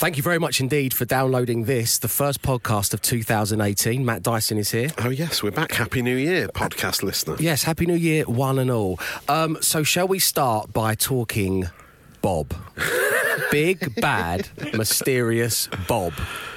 [0.00, 4.02] Thank you very much indeed for downloading this, the first podcast of 2018.
[4.02, 4.88] Matt Dyson is here.
[4.96, 5.72] Oh, yes, we're back.
[5.72, 7.36] Happy New Year, podcast listener.
[7.38, 8.98] Yes, Happy New Year, one and all.
[9.28, 11.68] Um, so, shall we start by talking
[12.22, 12.54] Bob?
[13.50, 16.14] Big, bad, mysterious Bob.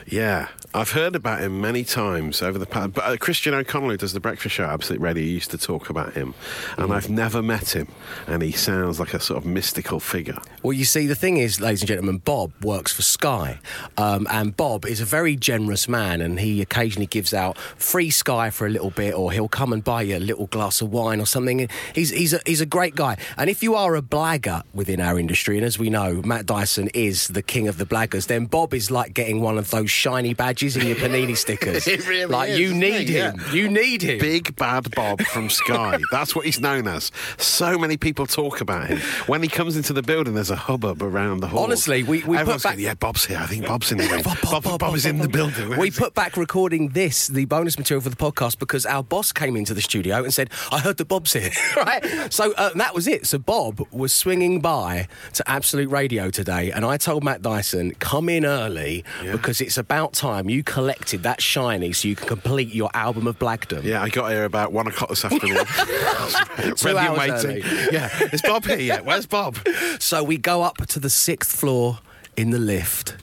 [0.07, 2.93] Yeah, I've heard about him many times over the past.
[2.93, 6.13] But uh, Christian O'Connell, who does the breakfast show, Absolute Radio, used to talk about
[6.13, 6.33] him,
[6.77, 7.87] and I've never met him,
[8.27, 10.37] and he sounds like a sort of mystical figure.
[10.61, 13.59] Well, you see, the thing is, ladies and gentlemen, Bob works for Sky,
[13.97, 18.49] um, and Bob is a very generous man, and he occasionally gives out free Sky
[18.49, 21.21] for a little bit, or he'll come and buy you a little glass of wine
[21.21, 21.69] or something.
[21.93, 25.17] He's he's a, he's a great guy, and if you are a blagger within our
[25.19, 28.73] industry, and as we know, Matt Dyson is the king of the blaggers, then Bob
[28.73, 31.87] is like getting one of those shiny badges in your panini stickers.
[31.93, 33.09] It really like is, you need it?
[33.09, 33.39] him.
[33.47, 33.51] Yeah.
[33.53, 34.19] You need him.
[34.19, 35.99] Big Bad Bob from Sky.
[36.11, 37.11] That's what he's known as.
[37.37, 38.99] So many people talk about him.
[39.27, 41.63] When he comes into the building, there's a hubbub around the hall.
[41.63, 43.37] Honestly, we- we put back- going, yeah, Bob's here.
[43.39, 44.21] I think Bob's in the room.
[44.23, 45.69] Bob, Bob, Bob, Bob, is in the building.
[45.69, 48.85] Where We is he?" put back recording this, the bonus material for the podcast, because
[48.85, 52.03] our boss came into the studio and said, "I heard that Bob's here." right?
[52.33, 53.27] So uh, that was it.
[53.27, 58.29] So Bob was swinging by to Absolute Radio today, and I told Matt Dyson, "Come
[58.29, 62.89] in early because it's about time you collected that shiny, so you can complete your
[62.93, 65.65] album of Blagdom." Yeah, I got here about one o'clock this afternoon.
[66.75, 67.63] Two hours waiting.
[67.63, 67.87] early.
[67.91, 69.05] Yeah, is Bob here yet?
[69.05, 69.57] Where's Bob?
[69.99, 71.99] So we go up to the sixth floor
[72.37, 73.17] in the lift.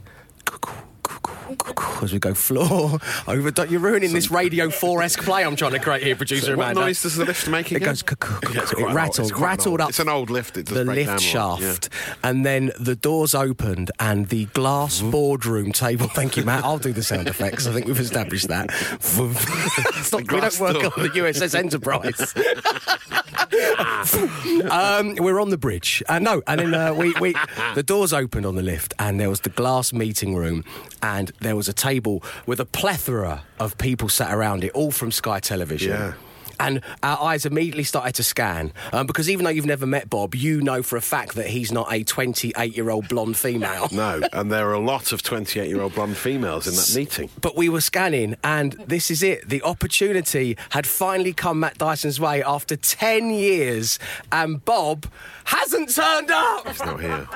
[2.02, 5.78] As we go floor over, you're ruining this Radio 4 esque play I'm trying to
[5.78, 6.80] create here, producer what Amanda.
[6.80, 7.86] noise does the lift make It goes.
[7.86, 8.36] Yeah, it's cuckoo.
[8.36, 9.88] quite It rattled, it's quite an rattled up.
[9.90, 10.56] It's an old lift.
[10.56, 11.10] It the lift down a
[11.48, 11.88] lot, shaft,
[12.22, 15.10] and then the doors opened, and the glass Mm-hmm.
[15.10, 16.08] boardroom table.
[16.14, 16.64] Thank you, Matt.
[16.64, 17.66] I'll do the sound effects.
[17.66, 18.70] I think we've established that.
[20.00, 20.92] It's not- we don't work door.
[20.96, 22.34] on the USS Enterprise.
[24.70, 26.02] um, we're on the bridge.
[26.08, 27.34] Uh, no, and then uh, we, we
[27.74, 30.64] the doors opened on the lift, and there was the glass meeting room,
[31.02, 31.09] and
[31.40, 35.40] there was a table with a plethora of people sat around it, all from Sky
[35.40, 35.90] Television.
[35.90, 36.12] Yeah.
[36.60, 40.34] And our eyes immediately started to scan um, because even though you've never met Bob,
[40.34, 43.88] you know for a fact that he's not a 28 year old blonde female.
[44.00, 47.28] No, and there are a lot of 28 year old blonde females in that meeting.
[47.40, 49.48] But we were scanning, and this is it.
[49.48, 53.98] The opportunity had finally come Matt Dyson's way after 10 years,
[54.30, 55.06] and Bob
[55.44, 56.68] hasn't turned up.
[56.68, 57.28] He's not here.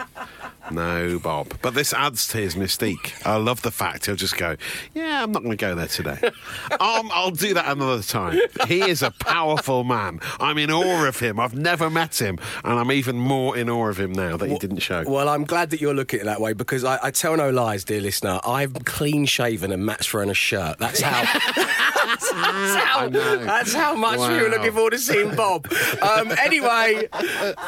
[0.70, 1.54] No, Bob.
[1.60, 3.12] But this adds to his mystique.
[3.26, 4.56] I love the fact he'll just go,
[4.94, 6.18] Yeah, I'm not going to go there today.
[6.80, 8.38] um, I'll do that another time.
[8.66, 10.20] He is a powerful man.
[10.40, 11.40] I'm in awe of him.
[11.40, 14.58] I've never met him, and I'm even more in awe of him now that he
[14.58, 15.04] didn't show.
[15.06, 17.50] Well, I'm glad that you're looking at it that way because I, I tell no
[17.50, 18.40] lies, dear listener.
[18.44, 20.78] I'm clean shaven and Matt's wearing a shirt.
[20.78, 21.70] That's how.
[22.14, 25.66] That's, how that's how much we were looking forward to seeing Bob.
[26.02, 27.08] Um, anyway,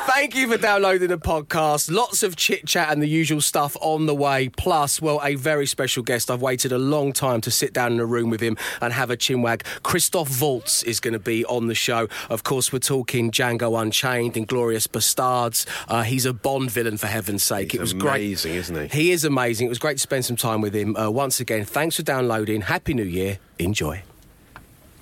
[0.06, 1.90] thank you for downloading the podcast.
[1.90, 4.48] Lots of chit chat and the usual stuff on the way.
[4.48, 6.30] Plus, well, a very special guest.
[6.30, 9.10] I've waited a long time to sit down in a room with him and have
[9.10, 9.62] a chinwag.
[9.82, 12.08] Christoph Waltz is going to be on the show.
[12.30, 15.66] Of course, we're talking Django Unchained, Inglourious Basterds.
[15.88, 17.72] Uh, he's a Bond villain, for heaven's sake.
[17.72, 18.20] He's it was great.
[18.26, 19.02] amazing, isn't he?
[19.02, 19.66] He is amazing.
[19.66, 20.96] It was great to spend some time with him.
[20.96, 22.62] Uh, once again, thanks for downloading.
[22.62, 23.38] Happy New Year.
[23.58, 24.02] Enjoy.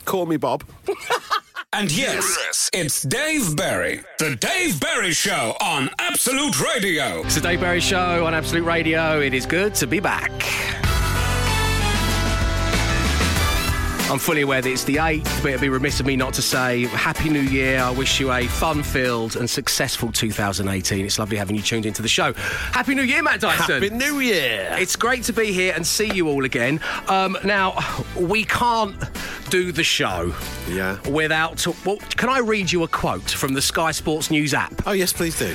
[0.05, 0.65] Call me Bob.
[1.77, 4.01] And yes, it's Dave Berry.
[4.21, 7.23] The Dave Berry Show on Absolute Radio.
[7.23, 9.21] It's the Dave Berry Show on Absolute Radio.
[9.21, 10.31] It is good to be back.
[14.11, 16.43] I'm fully aware that it's the 8th, but it'd be remiss of me not to
[16.43, 17.81] say Happy New Year.
[17.81, 21.07] I wish you a fun filled and successful 2018.
[21.07, 22.35] It's lovely having you tuned into the show.
[22.35, 23.83] Happy New Year, Matt Dyson.
[23.83, 24.69] Happy New Year.
[24.79, 26.81] It's great to be here and see you all again.
[27.09, 27.79] Um, now,
[28.15, 28.95] we can't
[29.49, 30.35] do the show
[30.69, 30.99] Yeah.
[31.09, 31.67] without.
[31.87, 34.83] Well, can I read you a quote from the Sky Sports News app?
[34.87, 35.55] Oh, yes, please do.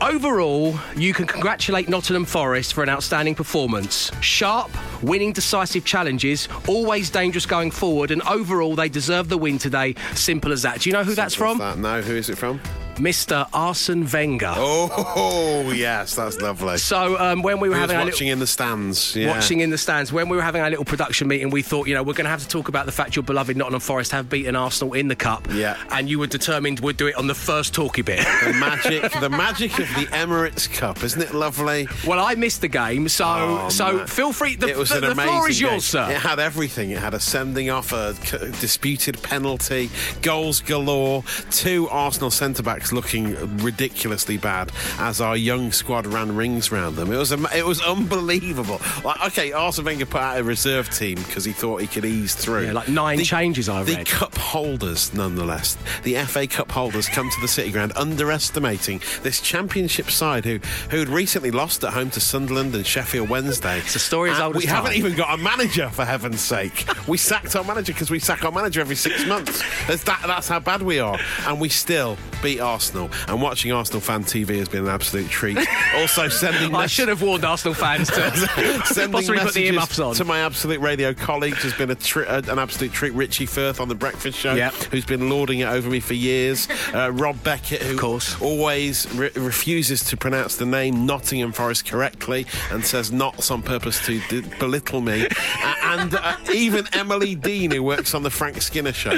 [0.00, 4.12] Overall, you can congratulate Nottingham Forest for an outstanding performance.
[4.20, 4.70] Sharp,
[5.02, 9.94] winning decisive challenges, always dangerous going forward, and overall, they deserve the win today.
[10.14, 10.80] Simple as that.
[10.80, 11.58] Do you know who that's from?
[11.58, 11.78] That.
[11.78, 12.60] No, who is it from?
[12.96, 13.48] Mr.
[13.52, 14.54] Arsene Wenger.
[14.56, 16.78] Oh, yes, that's lovely.
[16.78, 19.14] So um, when we were having our watching little, in the stands.
[19.14, 19.30] Yeah.
[19.30, 21.94] watching in the stands, when we were having our little production meeting, we thought, you
[21.94, 24.28] know, we're going to have to talk about the fact your beloved Nottingham Forest have
[24.28, 25.46] beaten Arsenal in the cup.
[25.52, 25.76] Yeah.
[25.90, 28.18] And you were determined we'd do it on the first talky bit.
[28.44, 31.86] the magic, the magic of the Emirates Cup, isn't it lovely?
[32.06, 34.06] well, I missed the game, so Oh, so man.
[34.06, 34.56] feel free.
[34.56, 35.70] The, it was the, an the amazing floor is game.
[35.72, 36.10] yours, sir.
[36.10, 36.90] It had everything.
[36.90, 38.14] It had a sending off, a
[38.60, 39.90] disputed penalty,
[40.22, 46.70] goals galore, two Arsenal centre backs looking ridiculously bad as our young squad ran rings
[46.72, 47.12] round them.
[47.12, 48.80] It was it was unbelievable.
[49.04, 52.34] Like, okay, Arsene Wenger put out a reserve team because he thought he could ease
[52.34, 52.66] through.
[52.66, 53.98] Yeah, like nine changes, I read.
[54.00, 59.40] The cup holders, nonetheless, the FA Cup holders come to the City Ground underestimating this
[59.40, 60.58] Championship side who
[60.90, 63.78] who'd recently lost at home to Sunderland and Sheffield Wednesday.
[63.78, 66.40] It's a story as old as We as haven't even got a manager, for heaven's
[66.40, 66.86] sake.
[67.08, 69.62] we sacked our manager because we sack our manager every six months.
[69.86, 71.18] That's, that, that's how bad we are.
[71.46, 73.08] And we still beat Arsenal.
[73.26, 75.56] And watching Arsenal fan TV has been an absolute treat.
[75.96, 78.30] also, sending I should have warned Arsenal fans to
[78.84, 80.14] Sending possibly put the earmuffs on.
[80.16, 83.14] to my Absolute Radio colleagues has been a tri- uh, an absolute treat.
[83.14, 84.74] Richie Firth on the Breakfast Show, Yep.
[84.90, 86.68] who's been lording it over me for years.
[86.92, 88.40] Uh, Rob Beckett, who of course.
[88.42, 94.04] always re- refuses to pronounce the name Nottingham Forest correctly and says knots on purpose
[94.04, 95.26] to d- belittle me.
[95.26, 99.16] Uh, and uh, even Emily Dean, who works on the Frank Skinner Show,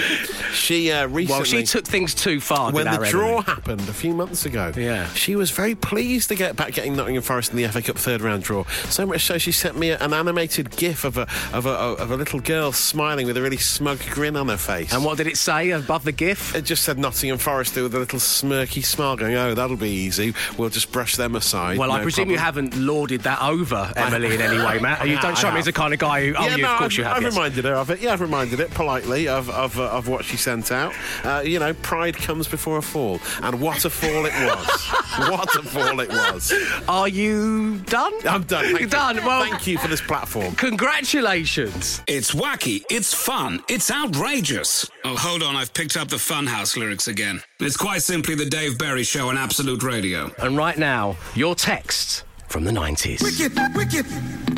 [0.53, 1.27] she uh, recently.
[1.35, 2.71] well, she took things too far.
[2.73, 3.43] When the draw.
[3.49, 5.09] Happened a few months ago, Yeah.
[5.15, 8.21] she was very pleased to get back getting Nottingham Forest in the FA Cup third
[8.21, 8.65] round draw.
[8.89, 12.17] So much so she sent me an animated GIF of a of a of a
[12.17, 14.93] little girl smiling with a really smug grin on her face.
[14.93, 16.55] And what did it say above the GIF?
[16.55, 20.35] it just said Nottingham Forest with a little smirky smile, going, "Oh, that'll be easy.
[20.57, 24.35] We'll just brush them aside." Well, I no presume you haven't lauded that over Emily
[24.35, 25.09] in any way, Matt.
[25.09, 26.35] You I don't show me as the kind of guy who.
[26.37, 27.17] Oh, yeah, you, no, of course I've, you have.
[27.17, 27.35] I've yes.
[27.35, 28.01] reminded her of it.
[28.01, 30.95] Yeah, I've reminded it politely of of, uh, of what she sent out.
[31.25, 34.87] Uh, you know, pride comes before a fall, and what a fall it was!
[35.31, 36.53] what a fall it was!
[36.89, 38.13] Are you done?
[38.27, 38.65] I'm done.
[38.65, 38.89] Thank You're you.
[38.89, 39.17] done.
[39.25, 40.55] Well, thank you for this platform.
[40.57, 42.03] congratulations.
[42.07, 44.91] It's wacky, it's fun, it's outrageous.
[45.05, 47.43] Oh, hold on, I've picked up the Funhouse lyrics again.
[47.61, 50.31] It's quite simply the Dave Berry Show on Absolute Radio.
[50.39, 53.23] And right now, your texts from the 90s.
[53.23, 54.07] Wicked, wicked.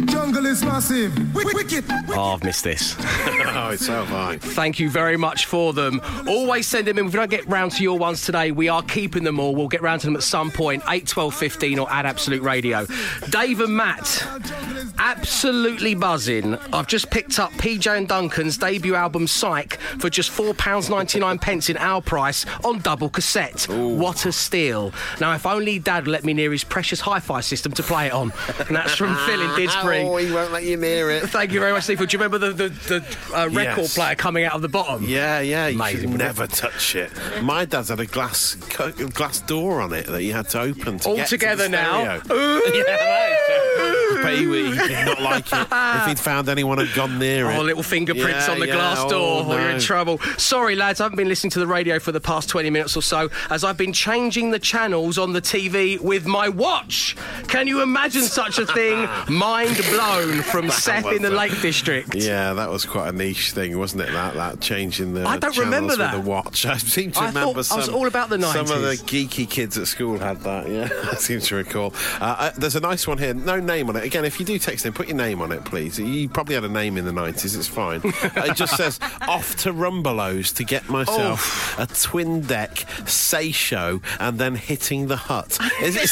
[0.07, 1.35] Jungle is massive.
[1.35, 1.85] Wicked, wicked.
[2.17, 2.97] Oh, I've missed this.
[3.01, 4.39] oh, it's so high.
[4.39, 6.01] Thank you very much for them.
[6.27, 7.07] Always send them in.
[7.07, 9.55] If we don't get round to your ones today, we are keeping them all.
[9.55, 12.87] We'll get round to them at some point, 8, 12, 15 or at Absolute Radio.
[13.29, 14.27] Dave and Matt,
[14.99, 16.57] absolutely buzzing.
[16.73, 21.77] I've just picked up PJ and Duncan's debut album Psych for just £4.99 pence in
[21.77, 23.67] our price on double cassette.
[23.69, 24.93] What a steal.
[25.21, 28.13] Now, if only Dad let me near his precious hi fi system to play it
[28.13, 28.33] on.
[28.67, 30.05] And that's from Phil in Didsbury.
[30.05, 31.29] Oh, he won't let you near it.
[31.31, 31.99] Thank you very much, Steve.
[31.99, 33.95] Do you remember the, the, the uh, record Yes.
[33.95, 35.05] player coming out of the bottom?
[35.05, 36.25] Yeah, yeah, you Amazing, should wasn't it?
[36.25, 37.11] never touch it.
[37.43, 41.09] My dad's had a glass glass door on it that you had to open to
[41.09, 42.21] All get to the together now.
[44.37, 44.55] Stereo.
[44.73, 45.69] yeah, but he, he did not like it.
[46.03, 47.57] If he'd found anyone had gone near it.
[47.57, 49.45] Oh, little fingerprints Yeah, on the yeah, glass door.
[49.47, 50.19] oh, or you're in trouble.
[50.39, 53.03] Sorry, lads, I haven't been listening to the radio for the past 20 minutes or
[53.03, 57.17] so as I've been changing the channels on the TV with my watch.
[57.49, 59.09] Can you imagine such a thing?
[59.29, 62.15] Mind blown from Seth in the Lake District.
[62.15, 64.13] Yeah, that was quite a niche thing, wasn't it?
[64.13, 66.13] That that changing the I don't channels remember with that.
[66.15, 66.67] the watch.
[66.71, 67.77] I seem to I remember some.
[67.77, 68.53] I was all about the 90s.
[68.53, 70.69] Some of the geeky kids at school had that.
[70.69, 71.93] Yeah, I seem to recall.
[72.21, 73.35] Uh, uh, there's a nice one here.
[73.35, 74.05] No name on it.
[74.05, 75.99] Again, if you do text in, put your name on it, please.
[75.99, 77.57] You probably had a name in the 90s.
[77.57, 78.01] It's fine.
[78.05, 82.71] Uh, it just says off to Rumbelows to get myself a twin deck
[83.05, 85.59] Saisho and then hitting the hut.
[85.83, 86.09] Is it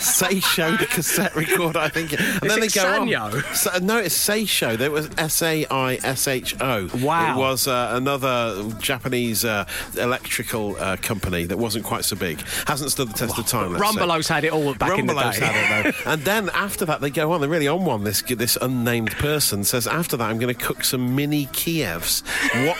[0.00, 1.78] Saisho the cassette recorder?
[1.78, 2.12] I think.
[2.12, 3.42] And Is then they go on.
[3.54, 4.76] So, no, it's Saisho.
[4.76, 6.88] There was S A I S H O.
[7.02, 7.34] Wow.
[7.34, 9.66] It was uh, another Japanese uh,
[9.96, 12.40] electrical uh, company that wasn't quite so big.
[12.66, 13.72] Hasn't stood the test of time.
[13.72, 15.46] Rumbelows had it all back in the Rumbelows day.
[15.46, 16.10] had it though.
[16.12, 17.42] and then after that, they go on.
[17.46, 18.02] They're really on one.
[18.02, 22.24] This this unnamed person says after that, I'm going to cook some mini Kievs.
[22.66, 22.76] What?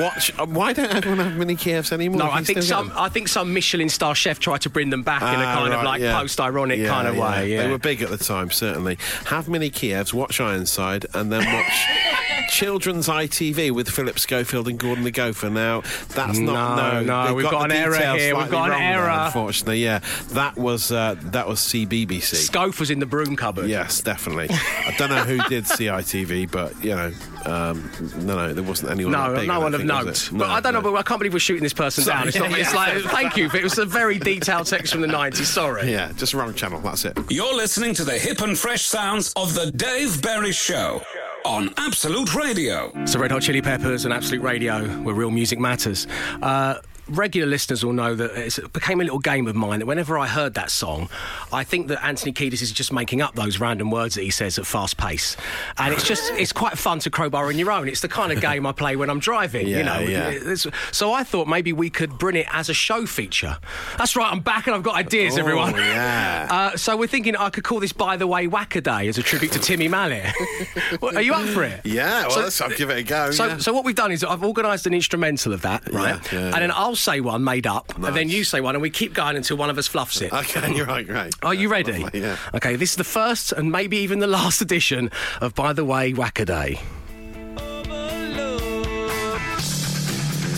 [0.00, 0.30] Watch.
[0.38, 2.20] uh, Why don't everyone have mini Kievs anymore?
[2.20, 2.92] No, I think some.
[2.94, 5.74] I think some Michelin star chef tried to bring them back in a Ah, kind
[5.74, 6.16] of like yeah.
[6.20, 7.50] post-ironic Yeah, kind of way.
[7.50, 7.64] Yeah.
[7.64, 8.98] They were big at the time, certainly.
[9.24, 11.72] Have mini Kievs, watch Ironside, and then watch
[12.54, 15.50] children's ITV with Phillip Schofield and Gordon the Gopher.
[15.50, 15.80] Now,
[16.10, 17.02] that's not No, no.
[17.02, 19.24] no, they've we've got got an error here, we've got an wrong there, error.
[19.26, 22.36] unfortunately, yeah, that was uh, that was CBBC.
[22.36, 23.68] Scope was in the broom cupboard.
[23.68, 24.46] Yes, definitely.
[24.50, 27.12] I don't know who did CITV, but you know,
[27.44, 29.12] um, no, no, there wasn't anyone.
[29.12, 30.06] No, big, no one don't of note.
[30.06, 30.38] was it?
[30.38, 32.28] But I don't know, but I can't believe we're shooting this person Sorry, down.
[32.28, 33.50] It's, not, yeah, it's like, thank you.
[33.52, 35.44] It was a very detailed text from the 90s.
[35.46, 35.90] Sorry.
[35.90, 36.80] Yeah, just wrong channel.
[36.80, 37.18] That's it.
[37.30, 41.02] You're listening to the hip and fresh sounds of the Dave Berry Show
[41.44, 42.92] on Absolute Radio.
[43.04, 46.06] So Red Hot Chili Peppers and Absolute Radio, where real music matters.
[46.42, 46.76] Uh,
[47.08, 50.18] regular listeners will know that it's- it became a little game of mine that whenever
[50.18, 51.08] I heard that song,
[51.52, 54.58] I think that Anthony Kiedis is just making up those random words that he says
[54.58, 55.36] at fast pace.
[55.78, 57.88] And it's just, it's quite fun to crowbar in your own.
[57.88, 59.98] It's the kind of game I play when I'm driving, you know.
[60.00, 60.54] yeah.
[60.92, 63.58] So I thought maybe we could bring it as a show feature.
[63.98, 65.74] That's right, I'm back and I've got ideas, Oh, everyone.
[65.74, 66.48] yeah.
[66.54, 69.52] Uh, so we're thinking I could call this By the Way Wacaday as a tribute
[69.52, 70.32] to Timmy Mallett.
[71.00, 71.80] Well, Are you up for it?
[71.84, 73.30] Yeah, well, So- I'll give it a go.
[73.32, 73.56] So, yeah.
[73.58, 76.20] so what we've done is I've organised an instrumental of that, right?
[76.32, 78.82] yeah, and then I'll I'll say one made up, and then you say one, and
[78.82, 80.32] we keep going until one of us fluffs it.
[80.32, 81.34] Okay, you're right, great.
[81.42, 82.04] Are you ready?
[82.04, 82.36] Lovely, yeah.
[82.54, 85.10] Okay, this is the first and maybe even the last edition
[85.40, 86.78] of By the Way Wacaday.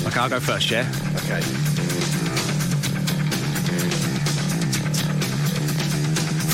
[0.06, 0.86] Okay, I'll go first, yeah?
[1.24, 1.40] Okay.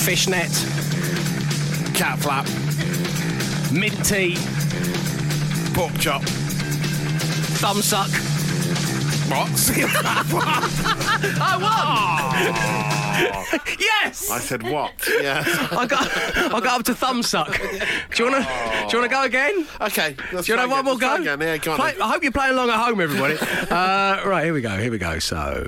[0.04, 0.50] Fishnet,
[1.94, 2.46] Cat flap,
[3.72, 4.36] mint tea,
[5.74, 6.22] pork chop.
[7.58, 8.10] thumb suck.
[9.32, 9.48] What?
[11.40, 11.72] I won!
[13.80, 14.30] yes!
[14.30, 14.92] I said what?
[15.20, 15.42] Yeah.
[15.72, 17.58] I got, I got up to thumb suck.
[17.58, 17.64] Do
[18.24, 18.48] you want to?
[18.88, 19.66] Do you want to go again?
[19.80, 20.12] Okay.
[20.30, 21.14] Do you to have one more go?
[21.16, 21.40] again.
[21.40, 21.78] Yeah, go on.
[21.78, 21.98] Play-.
[22.00, 23.38] I hope you're playing along at home, everybody.
[23.38, 24.76] uh, right, here we go.
[24.78, 25.18] Here we go.
[25.18, 25.66] So,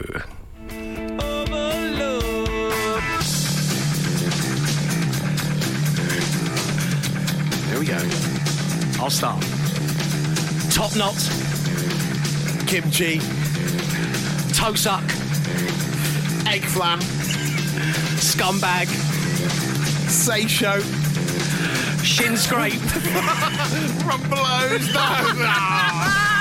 [7.69, 7.99] Here we go.
[9.03, 9.41] I'll start.
[10.71, 11.17] Top knot,
[12.67, 13.19] Kimchi,
[14.53, 15.05] toe suck,
[16.47, 17.01] egg flan,
[18.21, 18.89] scumbag,
[20.09, 20.81] say show,
[22.03, 22.73] shin scrape.
[24.07, 24.93] rumbelows.
[24.93, 25.45] No.
[25.47, 26.34] Ah.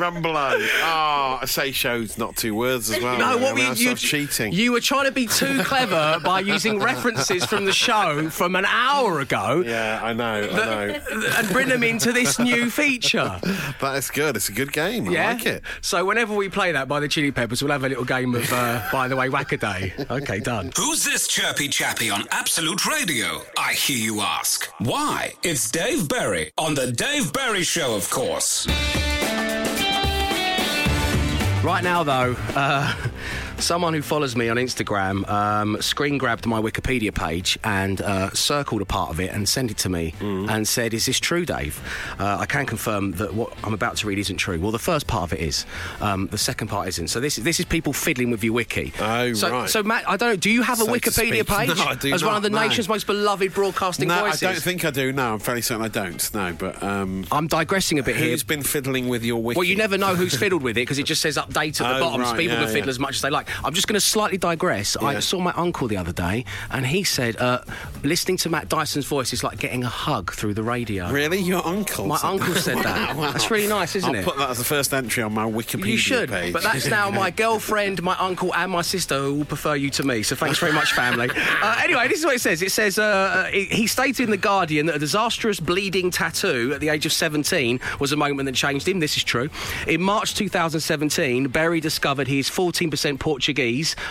[0.00, 0.58] Rumbelow.
[0.82, 3.18] Oh, I say show's not two words as well.
[3.18, 3.42] No, really.
[3.42, 3.94] what I mean, were you, you?
[3.96, 4.52] cheating.
[4.52, 8.64] You were trying to be too clever by using references from the show from an
[8.64, 9.62] hour ago.
[9.66, 10.48] yeah, I know.
[10.50, 11.00] I know.
[11.36, 13.38] And bring them into this new feature.
[13.80, 14.36] That is good.
[14.36, 15.08] It's a good game.
[15.08, 15.32] I Yeah.
[15.32, 15.62] like it.
[15.82, 18.50] So whenever we play that by the Chili Peppers, we'll have a little game of,
[18.52, 20.08] uh, by the way, Wacaday.
[20.10, 20.72] Okay, done.
[20.76, 23.42] Who's this chirpy chappy on Absolute Radio?
[23.58, 24.66] I hear you ask.
[24.78, 25.34] Why?
[25.42, 28.66] It's Dave Berry on The Dave Berry Show, of course.
[31.62, 32.94] Right now, though, uh,
[33.60, 38.80] someone who follows me on Instagram um, screen grabbed my Wikipedia page and uh, circled
[38.82, 41.80] a part of it and sent it to me and said, Is this true, Dave?
[42.18, 44.58] Uh, I can confirm that what I'm about to read isn't true.
[44.60, 45.66] Well, the first part of it is,
[46.00, 47.08] um, the second part isn't.
[47.08, 48.92] So this, this is people fiddling with your wiki.
[48.98, 49.68] Oh, so, right.
[49.70, 51.76] So, Matt, I don't know, do you have a So to Wikipedia page?
[51.76, 52.60] No, I do As one of the no.
[52.66, 54.42] nation's most beloved broadcasting No, voices?
[54.42, 55.12] I don't think I do.
[55.12, 56.34] No, I'm fairly certain I don't.
[56.34, 58.30] No, but um, I'm digressing a bit here.
[58.30, 59.58] who's been fiddling with your wiki?
[59.58, 61.96] Well, you never know who's fiddled with it because it just says update at the
[62.00, 62.22] Oh, bottom.
[62.24, 62.90] so right, people yeah, can fiddle yeah.
[62.90, 63.48] as much as they like.
[63.64, 64.96] I'm just going to slightly digress.
[64.96, 67.62] I saw my uncle the other day, and he said uh,
[68.02, 71.10] listening to Matt Dyson's voice is like getting a hug through the radio.
[71.10, 72.06] Really, your uncle?
[72.06, 73.10] My uncle said that.
[73.20, 73.32] Wow.
[73.32, 74.24] That's really nice, isn't I'll it?
[74.24, 76.52] put that as the first entry on my Wikipedia You should, page.
[76.52, 80.02] but that's now my girlfriend, my uncle, and my sister who will prefer you to
[80.04, 80.22] me.
[80.22, 81.28] So thanks very much, family.
[81.62, 82.62] Uh, anyway, this is what it says.
[82.62, 86.80] It says uh, he he stated in the Guardian that a disastrous bleeding tattoo at
[86.80, 89.00] the age of 17 was a moment that changed him.
[89.00, 89.50] This is true.
[89.86, 93.39] In March 2017, Berry discovered he is 14% Portuguese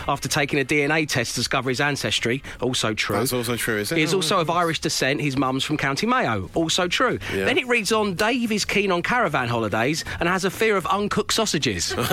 [0.07, 2.41] after taking a DNA test to discover his ancestry.
[2.61, 3.17] Also true.
[3.17, 3.97] That's also true, is it?
[3.97, 5.21] He is Oh, also of Irish descent.
[5.21, 6.49] His mum's from County Mayo.
[6.55, 7.19] Also true.
[7.33, 7.45] Yeah.
[7.45, 10.85] Then it reads on Dave is keen on caravan holidays and has a fear of
[10.87, 11.93] uncooked sausages.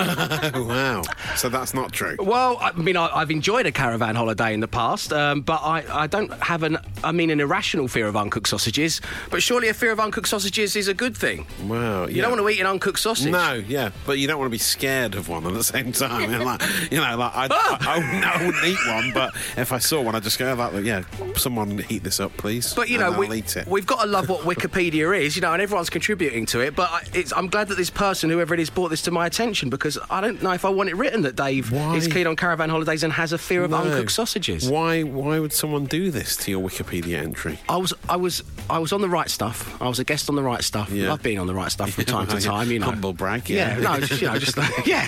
[0.57, 1.01] Wow.
[1.35, 2.15] So that's not true.
[2.19, 5.83] Well, I mean, I, I've enjoyed a caravan holiday in the past, um, but I,
[6.03, 9.01] I don't have an, I mean, an irrational fear of uncooked sausages.
[9.29, 11.45] But surely a fear of uncooked sausages is a good thing.
[11.67, 12.07] Wow.
[12.07, 13.31] You don't want to eat an uncooked sausage.
[13.31, 16.17] No, yeah, but you don't want to be scared of one at the same time.
[16.31, 17.77] You know, like, you know, like I, ah!
[17.81, 20.51] I, I, wouldn't- I wouldn't eat one, but if I saw one, I'd just go,
[20.51, 21.03] oh, that, yeah,
[21.35, 22.73] someone heat this up, please.
[22.73, 25.89] But you know, we, we've got to love what Wikipedia is, you know, and everyone's
[25.89, 26.75] contributing to it.
[26.75, 29.25] But I- it's, I'm glad that this person, whoever it is, brought this to my
[29.25, 31.95] attention because I don't know if I want it written that Dave Why?
[31.95, 33.77] is keen on caravan holidays and has a fear of No.
[33.77, 34.69] uncooked sausages.
[34.69, 35.03] Why?
[35.03, 37.59] Why would someone do this to your Wikipedia entry?
[37.69, 39.81] I was, I was, I was on the right stuff.
[39.81, 40.89] I was a guest on the right stuff.
[40.89, 41.09] Yeah.
[41.09, 42.71] Love being on the right stuff from time to time.
[42.71, 43.83] You know, humble brag, Yeah, yeah.
[43.83, 45.07] no, just, you know, just like, yeah,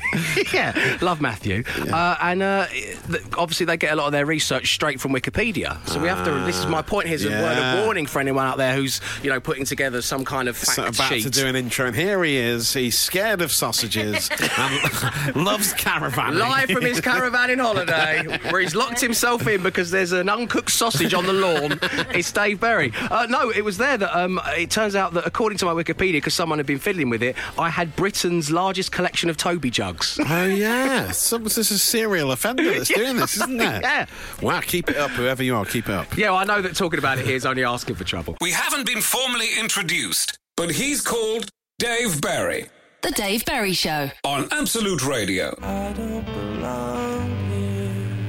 [0.54, 0.98] yeah.
[1.02, 5.00] Love Matthew, uh, and uh, th- obviously they get a lot of their research straight
[5.00, 5.78] from Wikipedia.
[5.88, 6.32] So we have to.
[6.46, 7.08] This is my point.
[7.08, 10.26] Here's a word of warning for anyone out there who's you know putting together some
[10.26, 11.24] kind of fact So about sheet.
[11.24, 12.74] to do an intro, and here he is.
[12.74, 16.38] He's scared of sausages and loves caravan.
[16.38, 20.72] Live from his caravan in holiday, where he's locked himself in because there's an uncooked
[20.72, 21.80] sausage on the lawn.
[22.14, 22.92] It's Dave Berry.
[23.12, 26.14] Uh, no, it was there that um, it turns out that according to my Wikipedia,
[26.14, 30.20] because someone had been fiddling with it, I had Britain's largest collection of Toby jugs.
[30.28, 33.80] Oh yeah, some, this is a serial offender that's doing this, isn't there?
[33.82, 34.06] Yeah.
[34.42, 36.18] Wow, keep it up, whoever you are, keep it up.
[36.18, 38.36] Yeah, well, I know that talking about it here is only asking for trouble.
[38.42, 42.68] We haven't been formally introduced, but he's called Dave Berry
[43.02, 44.10] The Dave Berry Show.
[44.24, 45.50] on Absolute Radio.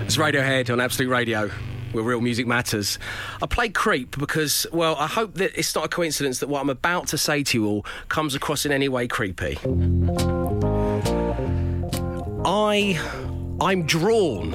[0.04, 1.50] It's Radiohead on Absolute Radio.
[1.92, 3.00] Where real music matters.
[3.42, 6.70] I play Creep because, well, I hope that it's not a coincidence that what I'm
[6.70, 9.58] about to say to you all comes across in any way creepy.
[12.44, 13.29] I.
[13.62, 14.54] I'm drawn.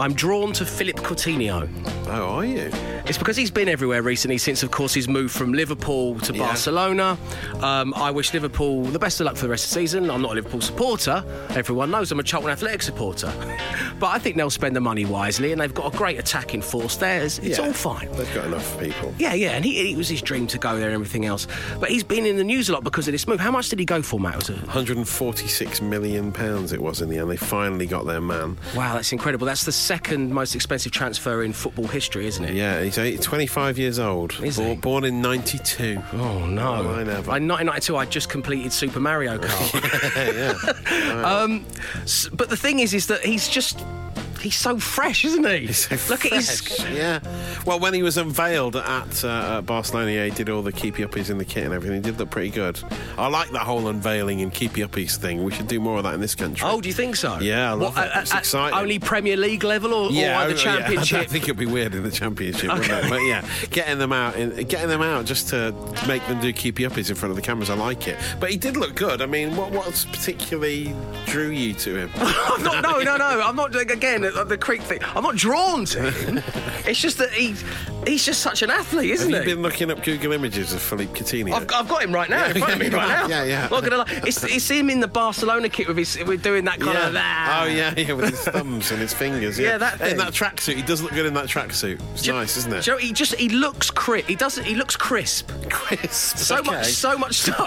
[0.00, 1.68] I'm drawn to Philip Coutinho.
[2.08, 2.72] Oh, are you?
[3.08, 6.40] It's because he's been everywhere recently since, of course, his move from Liverpool to Yeah.
[6.46, 7.16] Barcelona.
[7.62, 10.10] Um, I wish Liverpool the best of luck for the rest of the season.
[10.10, 11.24] I'm not a Liverpool supporter.
[11.50, 13.32] Everyone knows I'm a Charlton Athletic supporter.
[14.00, 16.96] but I think they'll spend the money wisely and they've got a great attacking force
[16.96, 17.22] there.
[17.22, 17.66] It's, it's Yeah.
[17.66, 18.10] all fine.
[18.12, 19.14] They've got enough people.
[19.18, 21.46] Yeah, yeah, and he, it was his dream to go there and everything else.
[21.78, 23.38] But he's been in the news a lot because of this move.
[23.38, 24.34] How much did he go for, Matt?
[24.36, 24.56] Was it?
[24.62, 27.30] 146 million pounds it was in the end.
[27.30, 28.58] They finally got their man.
[28.74, 29.46] Wow, that's incredible.
[29.46, 32.54] That's the second most expensive transfer in football history, isn't it?
[32.54, 34.38] Yeah, he's eight- 25 years old.
[34.42, 34.74] Is Bo- he?
[34.76, 36.02] Born in 92.
[36.14, 36.72] Oh no!
[36.94, 37.36] I never.
[37.36, 40.54] In 1992, I just completed Super Mario Kart.
[41.14, 41.22] yeah.
[41.42, 41.64] um,
[42.02, 43.78] s- but the thing is, is that he's just.
[44.40, 45.72] He's so fresh, isn't he?
[45.72, 46.60] So Look at his.
[46.60, 47.20] fresh, Yeah.
[47.64, 51.02] Well, when he was unveiled at, uh, at Barcelona, yeah, he did all the keepy
[51.04, 51.96] uppies in the kit and everything.
[51.96, 52.78] He did look pretty good.
[53.18, 55.42] I like that whole unveiling and keepy uppies thing.
[55.42, 56.68] We should do more of that in this country.
[56.68, 57.38] Oh, do you think so?
[57.40, 58.10] Yeah, I love What, it.
[58.16, 58.78] at- It's at exciting.
[58.78, 60.62] Only Premier League level or, yeah, or the yeah.
[60.62, 61.20] Championship?
[61.20, 62.78] I think it'd be weird in the championship, Okay.
[62.80, 63.10] wouldn't it?
[63.10, 65.74] But yeah, getting them out, in, getting them out just to
[66.06, 67.70] make them do keepy uppies in front of the cameras.
[67.70, 68.16] I like it.
[68.38, 69.22] But he did look good.
[69.22, 70.94] I mean, what what particularly
[71.26, 72.10] drew you to him?
[72.16, 73.40] I'm not, no, no, no.
[73.42, 75.00] I'm not doing again the, the creek thing.
[75.14, 76.38] I'm not drawn to him.
[76.86, 77.54] it's just that he,
[78.06, 79.50] he's just such an athlete, isn't Have he?
[79.50, 81.52] you been looking up Google images of Philippe Coutinho?
[81.52, 83.26] I've, I've got him right now in front of me right now.
[83.28, 83.68] Yeah, yeah.
[83.70, 84.20] Not gonna lie.
[84.26, 87.46] It's, it's him in the Barcelona kit with his with doing that kind of that.
[87.48, 87.62] Ah.
[87.62, 89.58] Oh yeah, yeah, with his thumbs and his fingers.
[89.58, 90.12] Yeah, Yeah, that thing.
[90.12, 92.00] In that tracksuit, he does look good in that tracksuit.
[92.12, 92.84] It's Do you- nice, isn't it?
[92.84, 94.28] do you know, he just he looks crisp.
[94.28, 94.64] He doesn't.
[94.64, 95.50] He looks crisp.
[95.70, 96.36] Crisp.
[96.38, 96.70] So okay.
[96.70, 97.52] much, so much so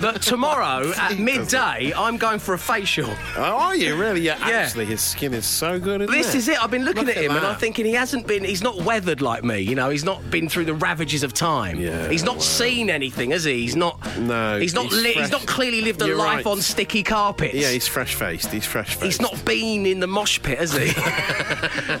[0.00, 3.10] that tomorrow at midday I'm going for a facial.
[3.36, 4.20] Oh, are you really?
[4.20, 4.38] Yeah.
[4.48, 4.56] Yeah.
[4.58, 6.08] Actually, his skin is so good.
[6.08, 6.38] This it?
[6.38, 6.62] is it.
[6.62, 7.44] I've been looking Look at him and.
[7.44, 8.44] I'm thinking he hasn't been.
[8.44, 9.60] He's not weathered like me.
[9.60, 11.78] You know, he's not been through the ravages of time.
[11.78, 12.40] Yeah, he's not wow.
[12.42, 13.60] seen anything, has he?
[13.62, 13.98] He's not.
[14.18, 14.86] No, He's not.
[14.86, 16.46] he's li- he's not clearly lived a You're life right.
[16.46, 17.54] on sticky carpets.
[17.54, 18.50] Yeah, he's fresh faced.
[18.50, 19.04] He's fresh faced.
[19.04, 20.92] He's not been in the mosh pit, has he?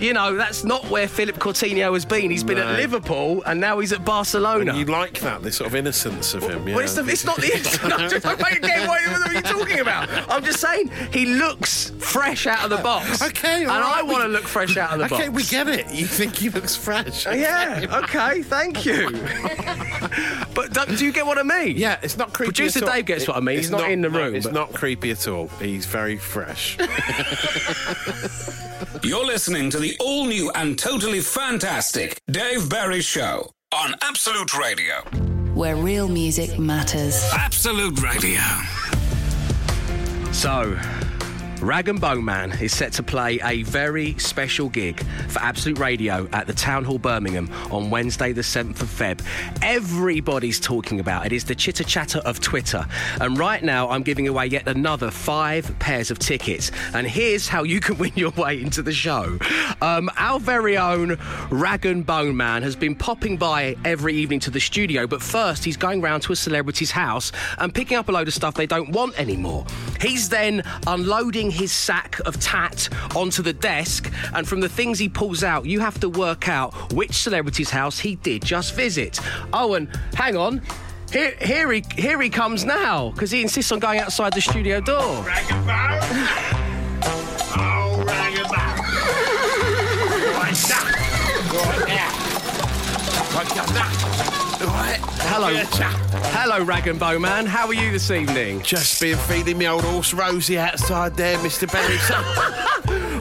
[0.00, 2.30] you know, that's not where Philip Coutinho has been.
[2.30, 2.68] He's been No.
[2.68, 4.76] at Liverpool and now he's at Barcelona.
[4.76, 6.66] You like that, this sort of innocence of him.
[6.68, 6.76] Yeah.
[6.76, 7.48] Well, it's, the, it's not the
[7.88, 10.08] no, just, again, what are you talking about?
[10.30, 13.22] I'm just saying he looks fresh out of the box.
[13.22, 15.22] Okay, and all right, I want to look fresh out of the okay, box.
[15.22, 15.90] Okay, we get it.
[15.92, 17.26] You think he looks fresh?
[17.34, 18.00] Yeah.
[18.04, 18.42] Okay.
[18.42, 19.10] Thank you.
[20.54, 21.76] but do, do you get what I mean?
[21.76, 22.52] Yeah, it's not creepy.
[22.52, 22.94] Producer at all.
[22.94, 23.58] Dave gets what I mean.
[23.58, 25.48] It's He's not in the no, room, it's but- not creepy at all.
[25.60, 26.78] He's very fresh.
[29.02, 35.02] You're listening to the all new and totally fantastic Dave Berry Show on Absolute Radio.
[35.54, 37.22] Where real music matters.
[37.34, 38.40] Absolute Radio.
[40.32, 40.76] So,
[41.64, 46.28] Rag and Bone Man is set to play a very special gig for Absolute Radio
[46.30, 49.24] at the Town Hall Birmingham on Wednesday, the 7th of Feb.
[49.62, 51.32] Everybody's talking about it.
[51.32, 52.86] It's the chitter chatter of Twitter.
[53.18, 56.70] And right now, I'm giving away yet another five pairs of tickets.
[56.92, 59.38] And here's how you can win your way into the show.
[59.80, 64.50] Um, our very own Rag and Bone Man has been popping by every evening to
[64.50, 68.12] the studio, but first, he's going round to a celebrity's house and picking up a
[68.12, 69.64] load of stuff they don't want anymore.
[69.98, 75.08] He's then unloading his sack of tat onto the desk, and from the things he
[75.08, 79.20] pulls out, you have to work out which celebrity's house he did just visit.
[79.52, 80.60] Oh, and hang on.
[81.12, 84.80] Here, here he here he comes now because he insists on going outside the studio
[84.80, 84.96] door.
[84.98, 85.22] Oh.
[85.24, 86.64] Right.
[94.64, 94.98] Right.
[95.26, 95.64] Hello, Yeah,
[96.32, 97.44] hello, Rag and Bow Man.
[97.44, 98.62] How are you this evening?
[98.62, 101.70] Just been feeding me old horse Rosie outside there, Mr.
[101.70, 101.98] Berry.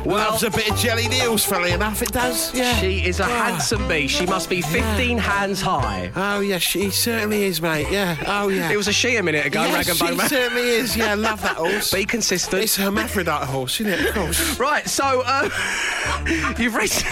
[0.10, 2.54] Loves a bit of jelly deals, funny enough, it does.
[2.54, 2.76] Yeah.
[2.78, 4.16] She is a handsome beast.
[4.16, 6.12] She must be 15 hands high.
[6.16, 7.88] Oh, yes, she certainly is, mate.
[7.92, 8.16] Yeah.
[8.26, 8.72] Oh, yeah.
[8.72, 10.30] It was a she a minute ago, Rag and she Bow Man.
[10.30, 10.96] certainly is.
[10.96, 11.92] Yeah, love that horse.
[11.94, 12.64] Be consistent.
[12.64, 14.08] It's a hermaphrodite horse, isn't it?
[14.08, 14.60] Of course.
[14.64, 15.50] Right, so uh,
[16.58, 17.12] you've recently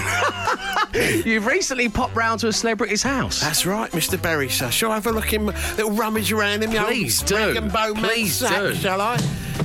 [1.25, 3.39] you've recently popped round to a celebrity's house.
[3.41, 4.21] That's right, Mr.
[4.21, 4.69] Berry, sir.
[4.71, 7.35] Shall I have a look in, little rummage around in the Please do.
[7.35, 8.75] rag and bone man's Please sack, do.
[8.75, 9.17] shall I?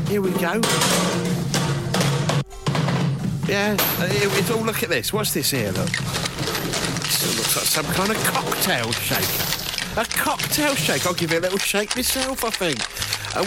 [0.09, 0.61] Here we go.
[3.49, 4.61] Yeah, uh, here- it's all.
[4.63, 5.13] Look at this.
[5.13, 5.71] What's this here?
[5.73, 5.89] Look.
[5.91, 10.01] This looks like some kind of cocktail shaker.
[10.01, 11.07] A cocktail shake.
[11.07, 12.45] I'll give it a little shake myself.
[12.45, 12.85] I think, uh,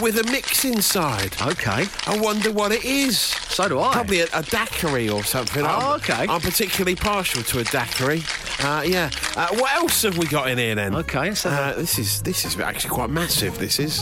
[0.02, 1.36] with a mix inside.
[1.42, 3.18] Okay, I wonder what it is.
[3.20, 3.92] so do I.
[3.94, 5.64] Probably a, a daiquiri or something.
[5.64, 6.26] Oh, I'm- okay.
[6.30, 8.24] I'm particularly partial to a daiquiri.
[8.62, 9.10] Uh, yeah.
[9.36, 10.96] Uh, what else have we got in here then?
[10.96, 13.58] Okay, so Uh, this is this is actually quite massive.
[13.58, 14.02] This is.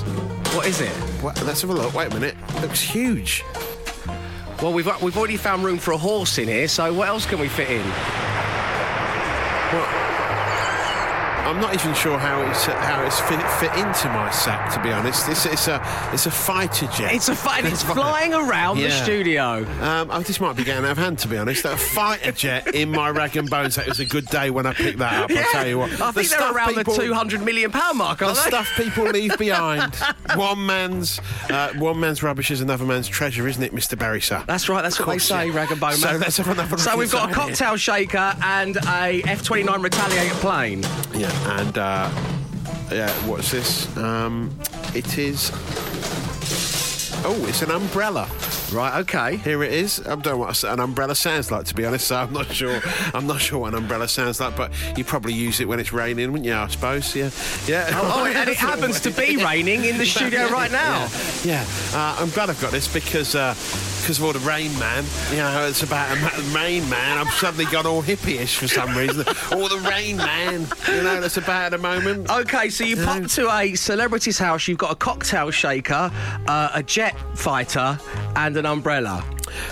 [0.56, 0.89] what is it?
[1.21, 1.93] What, let's have a look.
[1.93, 2.36] Wait a minute.
[2.62, 3.43] looks huge.
[4.62, 6.67] Well, we've we've already found room for a horse in here.
[6.67, 7.86] So what else can we fit in?
[11.58, 14.72] I'm not even sure how it's how it's fit, fit into my sack.
[14.76, 15.82] To be honest, it's, it's a
[16.13, 17.15] it's a fighter jet.
[17.15, 17.65] It's a fight.
[17.65, 19.65] It's flying around the studio.
[19.82, 21.65] Um, oh, this might be getting out of hand, to be honest.
[21.65, 23.76] A fighter jet in my rag and bones.
[23.76, 25.32] That was a good day when I picked that up.
[25.32, 25.91] I'll tell you what.
[25.93, 28.41] I The think they're stuff around people- the 200 million pound mark, aren't they?
[28.50, 29.96] stuff people leave behind.
[30.36, 33.98] one man's uh, one man's rubbish is another man's treasure, isn't it, Mr.
[33.98, 34.22] Berry?
[34.22, 34.43] sir?
[34.46, 35.56] That's right, that's what they say, yeah.
[35.56, 36.20] rag and bone So man.
[36.20, 37.48] let's have another So we've got a inside here.
[37.48, 40.84] cocktail shaker and a F-29 Retaliator plane.
[41.20, 42.10] Yeah, and uh,
[42.92, 43.96] yeah, what's this?
[43.98, 44.58] Um,
[44.94, 45.52] it is.
[47.26, 48.30] Oh, it's an umbrella.
[48.72, 49.38] Right, okay.
[49.38, 50.00] Here it is.
[50.02, 52.08] I don't know what an umbrella sounds like, to be honest.
[52.08, 52.82] So I'm not sure.
[53.14, 55.94] I'm not sure what an umbrella sounds like, but you probably use it when it's
[55.94, 56.54] raining, wouldn't you?
[56.54, 57.16] I suppose.
[57.16, 57.30] Yeah.
[57.66, 57.90] Yeah.
[57.94, 61.08] Oh, and it happens to be raining in the studio right now.
[61.44, 63.36] Yeah, uh, I'm glad I've got this because
[64.08, 65.04] because of all the Rain Man.
[65.32, 67.17] You know, it's about a Rain Man.
[67.17, 69.28] I've suddenly gone all hippie-ish for some reason.
[69.52, 70.65] all the Rain Man.
[70.88, 72.32] You know, that's about at the moment.
[72.32, 76.10] Okay, so you pop to a celebrity's house, you've got a cocktail shaker,
[76.48, 78.00] uh, a jet fighter,
[78.38, 79.26] and an umbrella.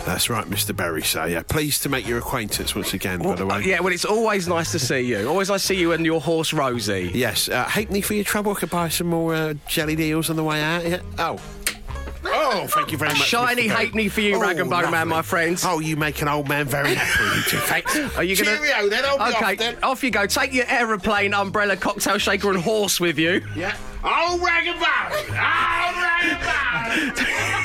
[0.05, 0.75] That's right, Mr.
[0.75, 1.03] Berry.
[1.03, 3.21] So yeah, pleased to make your acquaintance once again.
[3.21, 3.55] by the way.
[3.55, 5.29] Uh, yeah, well, it's always nice to see you.
[5.29, 7.09] Always nice to see you and your horse Rosie.
[7.13, 7.47] Yes.
[7.47, 8.51] Uh, halfpenny for your trouble.
[8.51, 10.85] I could buy some more uh, jelly deals on the way out.
[10.85, 10.99] Yeah.
[11.19, 11.39] Oh.
[12.37, 13.27] Oh, thank you very much.
[13.27, 13.67] Shiny Mr.
[13.67, 13.85] Berry.
[13.85, 15.63] halfpenny for you, oh, rag and bone man, my friends.
[15.65, 17.37] Oh, you make an old man very happy.
[17.37, 17.57] you two.
[17.57, 17.95] Thanks.
[18.17, 18.57] Are you gonna?
[18.57, 19.05] Cheerio, then.
[19.05, 19.83] I'll be okay, off then.
[19.83, 20.25] off you go.
[20.25, 23.41] Take your aeroplane, umbrella, cocktail shaker, and horse with you.
[23.55, 23.75] Yeah.
[24.03, 24.87] Oh, rag and bone.
[24.89, 26.51] Oh, rag and bone.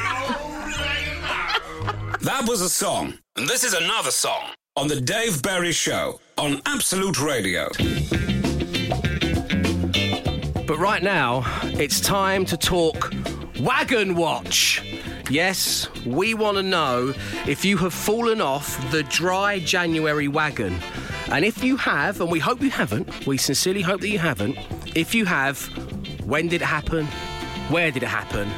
[0.06, 2.18] Oh, rag and bone.
[2.22, 6.62] That was a song, and this is another song on The Dave Berry Show on
[6.66, 7.68] Absolute Radio.
[10.66, 13.12] But right now, it's time to talk
[13.60, 14.82] Wagon Watch.
[15.28, 17.12] Yes, we want to know
[17.46, 20.78] if you have fallen off the dry January wagon.
[21.30, 24.56] And if you have, and we hope you haven't, we sincerely hope that you haven't,
[24.94, 25.66] if you have,
[26.24, 27.04] when did it happen?
[27.68, 28.48] Where did it happen?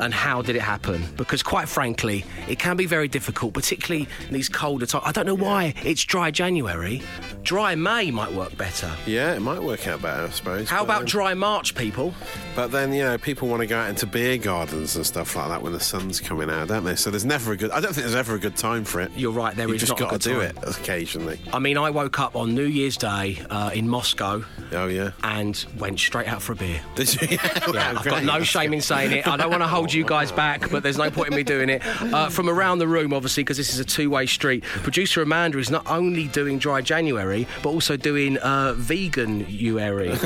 [0.00, 1.04] And how did it happen?
[1.16, 5.04] Because quite frankly, it can be very difficult, particularly in these colder times.
[5.06, 7.02] I don't know why it's dry January.
[7.42, 8.90] Dry May might work better.
[9.06, 10.68] Yeah, it might work out better, I suppose.
[10.68, 12.14] How about then- dry March, people?
[12.56, 15.48] But then, you know, people want to go out into beer gardens and stuff like
[15.48, 16.96] that when the sun's coming out, don't they?
[16.96, 17.70] So there's never a good.
[17.70, 19.10] I don't think there's ever a good time for it.
[19.16, 20.56] You're right, there You've is just not a got to do time.
[20.56, 21.40] it occasionally.
[21.52, 25.10] I mean, I woke up on New Year's Day uh, in Moscow Oh yeah.
[25.22, 26.80] and went straight out for a beer.
[26.94, 27.38] Did you?
[27.72, 29.28] Yeah, I've got no shame in saying it.
[29.28, 31.68] I don't want to hold you guys back, but there's no point in me doing
[31.68, 31.82] it.
[32.12, 34.62] Uh, from around the room, obviously, because this is a two-way street.
[34.64, 40.14] Producer Amanda is not only doing Dry January, but also doing uh, Veganuary.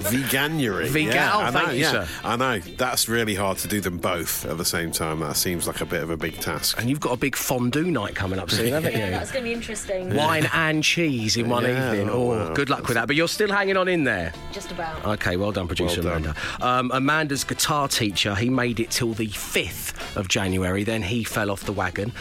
[0.00, 0.88] Veganuary.
[0.88, 1.90] Vegan- Yeah, oh, I know, thank you, yeah.
[2.04, 2.08] sir.
[2.24, 2.58] I know.
[2.76, 5.20] That's really hard to do them both at the same time.
[5.20, 6.78] That seems like a bit of a big task.
[6.80, 9.10] and you've got a big fondue night coming up soon, haven't Yeah, you?
[9.12, 10.14] that's going to be interesting.
[10.14, 12.08] Wine and cheese in one Yeah, evening.
[12.08, 12.54] oh, Oh, wow.
[12.54, 13.06] good luck with that.
[13.08, 14.32] But you're still hanging on in there.
[14.52, 15.04] Just about.
[15.04, 16.34] Okay, well done, producer Well done.
[16.60, 16.64] Amanda.
[16.64, 21.50] Um, Amanda's guitar teacher, he made it till the 5th of January, then he fell
[21.50, 22.12] off the wagon.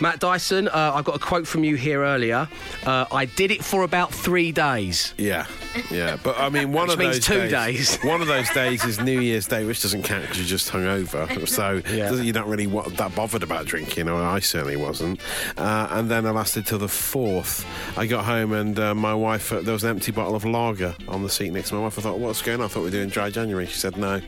[0.00, 2.48] Matt Dyson, uh, I got a quote from you here earlier.
[2.86, 5.14] Uh, I did it for about three days.
[5.18, 5.46] Yeah,
[5.90, 6.16] yeah.
[6.22, 7.96] But I mean, one Which of means those two days.
[8.02, 11.48] One of those days is New Year's Day, which doesn't count because you're just hungover.
[11.48, 12.12] So Yeah.
[12.12, 15.20] you're not really wa- that bothered about drinking, or I certainly wasn't.
[15.56, 17.64] Uh, and then I lasted till the fourth.
[17.96, 20.94] I got home and uh, my wife, uh, there was an empty bottle of lager
[21.08, 21.98] on the seat next to my wife.
[21.98, 22.64] I thought, what's going on?
[22.66, 23.66] I thought we were doing dry January.
[23.66, 24.20] She said, no,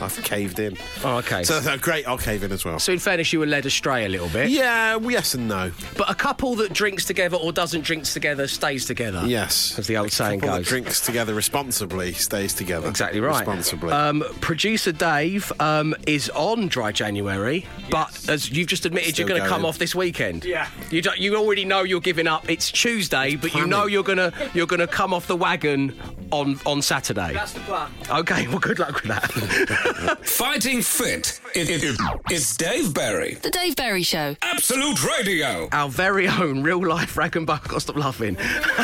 [0.00, 0.69] I've caved in.
[1.04, 1.44] Oh, okay.
[1.44, 2.78] So I thought, great, I'll cave in as well.
[2.78, 4.50] So, in fairness, you were led astray a little bit.
[4.50, 5.72] Yeah, well, yes and no.
[5.96, 9.22] But a couple that drinks together or doesn't drink together stays together.
[9.26, 9.78] Yes.
[9.78, 10.68] As the old saying Couple that goes.
[10.68, 12.88] drinks together responsibly stays together.
[12.88, 13.38] Exactly right.
[13.38, 13.92] Responsibly.
[13.92, 19.36] Um, producer Dave um, is on Dry January, but as you've just admitted, Still you're
[19.36, 20.44] going to come off this weekend.
[20.44, 20.68] Yeah.
[20.90, 22.48] You don't, you already know you're giving up.
[22.48, 25.94] It's Tuesday, but you know you're gonna you're gonna come off the wagon
[26.30, 27.32] on on Saturday.
[27.32, 27.90] That's the plan.
[28.10, 28.48] Okay.
[28.48, 30.18] Well, good luck with that.
[30.60, 31.40] Fighting fit.
[31.54, 31.96] It, it, it,
[32.28, 33.32] it's Dave Berry.
[33.36, 34.36] The Dave Berry Show.
[34.42, 35.70] Absolute Radio.
[35.72, 37.60] Our very own real life rag and bone.
[37.62, 38.36] I've got stop laughing.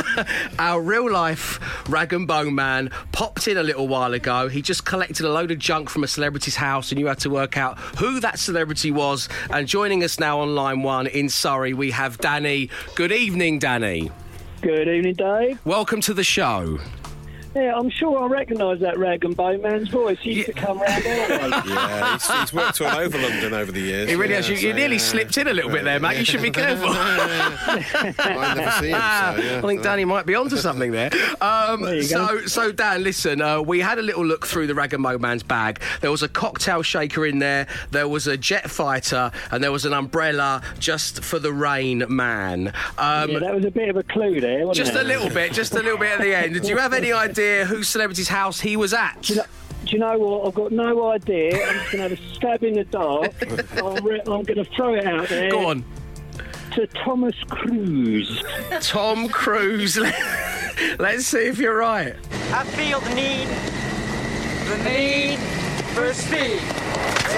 [0.58, 1.60] Our real life
[1.90, 4.48] rag and bone man popped in a little while ago.
[4.48, 7.28] He just collected a load of junk from a celebrity's house, and you had to
[7.28, 9.28] work out who that celebrity was.
[9.50, 12.70] And joining us now on line one in Surrey, we have Danny.
[12.94, 14.10] Good evening, Danny.
[14.62, 15.60] Good evening, Dave.
[15.66, 16.78] Welcome to the show.
[17.56, 20.18] Yeah, I'm sure I recognise that rag and bone man's voice.
[20.20, 21.64] He used to come round always.
[21.66, 24.10] Yeah, he's, he's worked all over London over the years.
[24.10, 24.50] He really yeah, has.
[24.50, 25.02] You, so, you nearly yeah.
[25.02, 26.18] slipped in a little bit there, mate.
[26.18, 26.88] You should be careful.
[26.90, 29.60] I never see him, so, yeah.
[29.64, 31.10] I think Danny might be onto something there.
[31.40, 32.46] Um, There so, go.
[32.46, 35.42] so Dan, listen, uh, we had a little look through the Rag and Bone Man's
[35.42, 35.80] bag.
[36.02, 37.66] There was a cocktail shaker in there.
[37.90, 42.68] There was a jet fighter, and there was an umbrella just for the rain man.
[42.98, 45.06] Um, Yeah, that was a bit of a clue there, wasn't just it?
[45.06, 46.52] a little bit, just a little bit at the end.
[46.52, 49.22] Did you have any idea whose celebrity's house he was at?
[49.22, 49.46] Do you, know,
[49.84, 50.46] do you know what?
[50.48, 51.66] I've got no idea.
[51.66, 53.32] I'm just going to have a stab in the dark.
[53.82, 55.84] I'm, re- I'm going to throw it out there Go on.
[56.72, 58.42] to Thomas Cruise.
[58.80, 59.98] Tom Cruise.
[60.98, 62.14] Let's see if you're right.
[62.52, 63.48] I feel the need,
[64.68, 65.38] the need
[65.94, 66.60] for speed.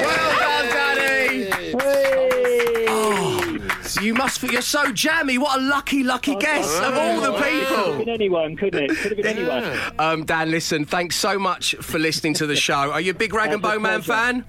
[0.03, 1.45] Well done, Danny.
[1.51, 2.87] Hey!
[2.89, 3.48] Oh.
[3.97, 4.43] You must.
[4.43, 5.39] You're so jammy.
[5.39, 7.77] What a lucky, lucky guess of all the people.
[7.77, 8.97] Could have been anyone, couldn't it?
[8.97, 9.79] Could have been anyone.
[9.99, 10.85] Um, Dan, listen.
[10.85, 12.75] Thanks so much for listening to the show.
[12.93, 14.45] Are you a big Rag and Bone Man fan?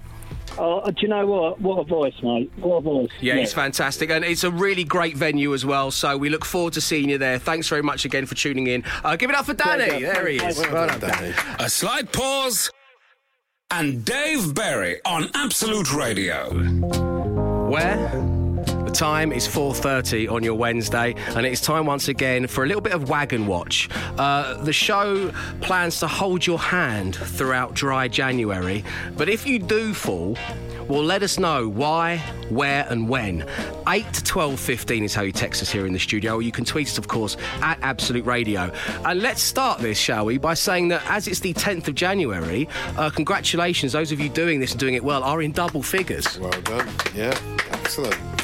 [0.58, 1.60] Oh, do you know what?
[1.60, 2.50] What a voice, mate.
[2.56, 3.10] What a voice.
[3.20, 5.90] Yeah, he's fantastic, and it's a really great venue as well.
[5.90, 7.38] So we look forward to seeing you there.
[7.38, 8.84] Thanks very much again for tuning in.
[9.04, 9.84] Uh, give it up for Danny.
[9.86, 10.12] Pleasure.
[10.12, 10.58] There he is.
[10.58, 11.32] Well Well Well done, done, Danny.
[11.32, 11.54] Danny.
[11.60, 12.70] A slight pause.
[13.70, 16.50] And Dave Berry on Absolute Radio.
[17.70, 18.39] Where?
[18.90, 22.80] The time is 4.30 on your Wednesday, and it's time once again for a little
[22.80, 23.88] bit of Wagon Watch.
[24.18, 28.84] Uh, the show plans to hold your hand throughout dry January,
[29.16, 30.36] but if you do fall,
[30.88, 32.16] well, let us know why,
[32.48, 33.46] where, and when.
[33.86, 36.64] 8 to 12.15 is how you text us here in the studio, or you can
[36.64, 38.72] tweet us, of course, at Absolute Radio.
[39.04, 42.68] And let's start this, shall we, by saying that as it's the 10th of January,
[42.96, 46.40] uh, congratulations, those of you doing this and doing it well are in double figures.
[46.40, 46.88] Well done.
[47.14, 47.38] Yeah,
[47.70, 48.39] excellent.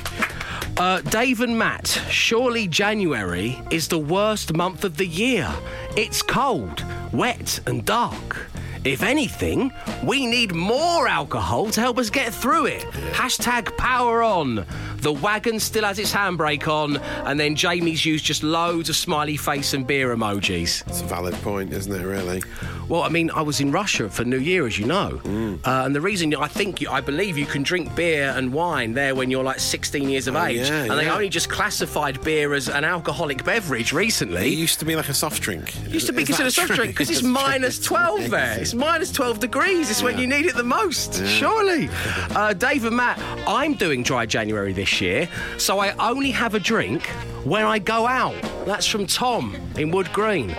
[0.79, 5.51] Uh, Dave and Matt, surely January is the worst month of the year.
[5.97, 8.49] It's cold, wet, and dark.
[8.85, 9.73] If anything,
[10.05, 12.83] we need more alcohol to help us get through it.
[13.13, 14.67] Hashtag power on.
[14.99, 19.39] The wagon still has its handbrake on, and then Jamie's used just loads of smiley
[19.39, 20.87] face and beer emojis.
[20.87, 22.43] It's a valid point, isn't it, really?
[22.89, 25.59] Well, I mean, I was in Russia for New Year, as you know, Mm.
[25.67, 28.95] uh, and the reason I think, you, I believe, you can drink beer and wine
[28.95, 32.21] there when you're like 16 years of age, Oh, yeah, and they only just classified
[32.23, 34.53] beer as an alcoholic beverage recently.
[34.53, 35.75] It used to be like a soft drink.
[35.85, 36.77] It used to be Is considered a soft true?
[36.77, 38.59] drink because it's minus 12 there.
[38.61, 39.91] It's minus 12 degrees.
[39.91, 40.21] It's when Yeah.
[40.21, 41.89] you need it the most, surely.
[42.37, 43.19] Uh, Dave and Matt,
[43.49, 47.05] I'm doing dry January this year, so I only have a drink
[47.43, 48.37] when I go out.
[48.65, 50.55] That's from Tom in Wood Green.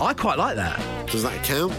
[0.00, 0.80] I quite like that.
[1.10, 1.72] Does that count?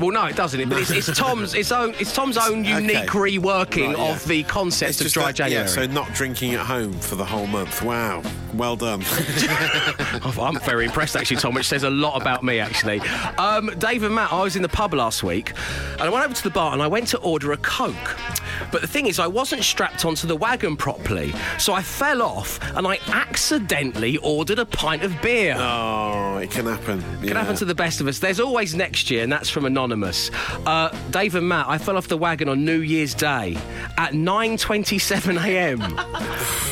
[0.00, 0.68] Well, no, it doesn't.
[0.68, 1.54] But it's, it's Tom's.
[1.54, 1.94] It's own.
[2.00, 3.06] It's Tom's own unique Okay.
[3.38, 4.12] reworking Right, yeah.
[4.14, 5.64] of the concept It's of dry that- January.
[5.64, 7.82] Yeah, so not drinking at home for the whole month.
[7.82, 8.22] Wow.
[8.54, 9.02] Well done.
[10.38, 13.00] I'm very impressed, actually, Tom, which says a lot about me, actually.
[13.38, 15.52] Um, Dave and Matt, I was in the pub last week,
[15.92, 18.16] and I went over to the bar and I went to order a Coke.
[18.70, 22.60] But the thing is, I wasn't strapped onto the wagon properly, so I fell off
[22.76, 25.54] and I accidentally ordered a pint of beer.
[25.58, 27.00] oh, it can happen.
[27.22, 28.18] Can happen to the best of us.
[28.18, 30.30] There's always next year, and that's from Anonymous.
[30.64, 33.56] Uh, Dave and Matt, I fell off the wagon on New Year's Day
[33.98, 35.82] at 9:27 a.m.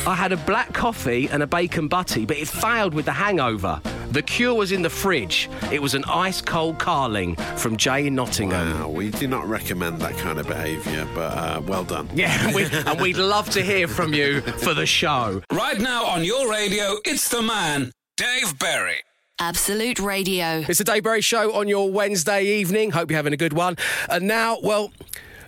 [0.07, 3.81] I had a black coffee and a bacon butty, but it failed with the hangover.
[4.11, 5.49] The cure was in the fridge.
[5.73, 8.79] It was an ice cold Carling from Jay in Nottingham.
[8.79, 12.09] Wow, we do not recommend that kind of behaviour, but uh, well done.
[12.15, 15.41] Yeah, we, and we'd love to hear from you for the show.
[15.51, 19.01] Right now on your radio, it's the man, Dave Berry.
[19.41, 20.63] Absolute Radio.
[20.69, 22.91] It's the Dave Berry Show on your Wednesday evening.
[22.91, 23.75] Hope you're having a good one.
[24.07, 24.93] And now, well,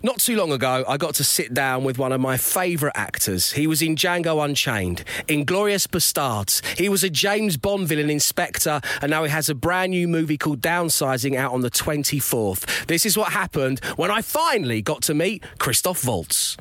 [0.01, 3.51] not too long ago, I got to sit down with one of my favourite actors.
[3.51, 6.65] He was in Django Unchained, Inglourious Basterds.
[6.75, 10.07] He was a James Bond villain in Spectre, and now he has a brand new
[10.07, 12.87] movie called Downsizing out on the 24th.
[12.87, 16.57] This is what happened when I finally got to meet Christoph Waltz.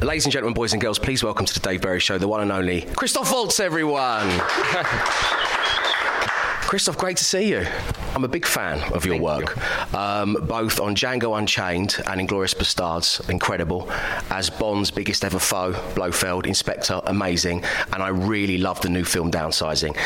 [0.00, 2.40] Ladies and gentlemen, boys and girls, please welcome to the Dave Berry Show, the one
[2.40, 4.28] and only Christoph Waltz, everyone.
[6.72, 7.66] Christoph, great to see you.
[8.14, 9.56] I'm a big fan of your work,
[9.94, 13.90] um, both on Django Unchained and Inglourious Basterds, incredible.
[14.30, 17.64] As Bond's biggest ever foe, Blofeld, in Spectre, amazing.
[17.92, 19.96] And I really love the new film Downsizing.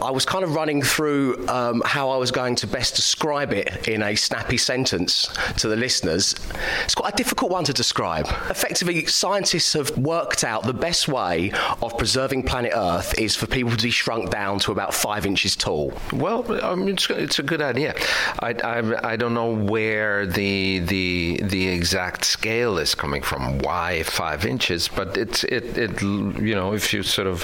[0.00, 3.88] I was kind of running through um, how I was going to best describe it
[3.88, 6.36] in a snappy sentence to the listeners.
[6.84, 8.26] It's quite a difficult one to describe.
[8.48, 11.52] Effectively, scientists have worked out the best way
[11.82, 15.56] of preserving planet Earth is for people to be shrunk down to about five inches
[15.56, 15.92] tall.
[16.12, 17.94] Well, I mean, it's, it's a good good idea.
[18.40, 23.58] I, I, I don't know where the the the exact scale is coming from.
[23.60, 24.88] Why five inches?
[24.88, 27.42] But it's it it you know if you sort of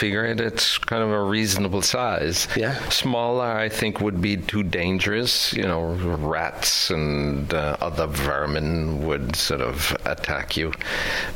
[0.00, 2.48] figure it, it's kind of a reasonable size.
[2.56, 2.74] Yeah.
[2.88, 5.52] Smaller, I think, would be too dangerous.
[5.52, 5.92] You know,
[6.36, 10.72] rats and uh, other vermin would sort of attack you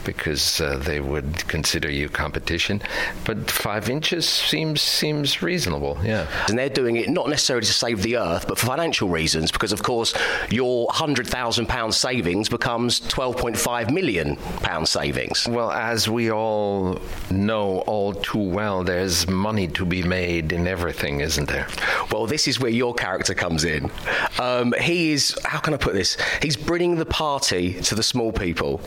[0.05, 2.83] because uh, they would consider you competition.
[3.25, 5.99] But five inches seems seems reasonable.
[6.03, 6.27] Yeah.
[6.49, 9.73] And they're doing it not necessarily to save the earth, but for financial reasons, because
[9.73, 10.15] of course
[10.51, 15.47] your hundred thousand pound savings becomes twelve point five million pound savings.
[15.49, 17.01] Well, as we all
[17.31, 21.67] know all too well, there's money to be made in everything, isn't there?
[22.11, 23.91] Well, this is where your character comes in.
[24.39, 26.17] Um, he is, how can I put this?
[26.43, 28.81] He's bringing the party to the small people.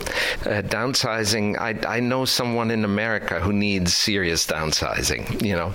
[0.46, 5.74] Uh, downsizing, I, I know someone in America who needs serious downsizing, you know.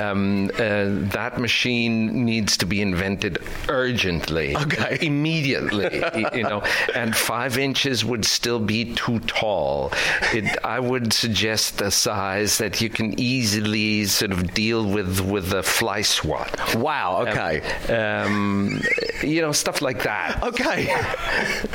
[0.00, 4.56] Um, uh, that machine needs to be invented urgently.
[4.56, 4.98] Okay.
[5.10, 6.02] Immediately,
[6.34, 6.62] you know.
[6.94, 9.92] And five inches would still be too tall.
[10.32, 15.52] It, I would suggest a size that you can easily sort of deal with with
[15.52, 16.50] a fly swat.
[16.74, 17.60] Wow, okay.
[17.92, 18.80] Um,
[19.22, 20.42] you know, stuff like that.
[20.42, 20.80] Okay.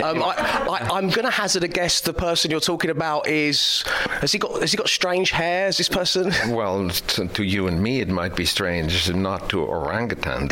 [0.04, 0.34] Um, I,
[0.70, 2.02] I, I'm going to hazard a guess.
[2.02, 3.84] The person you're talking about is
[4.22, 5.68] has he got has he got strange hair?
[5.68, 6.34] Is this person?
[6.54, 10.52] Well, to, to you and me, it might be strange, not to orangutans.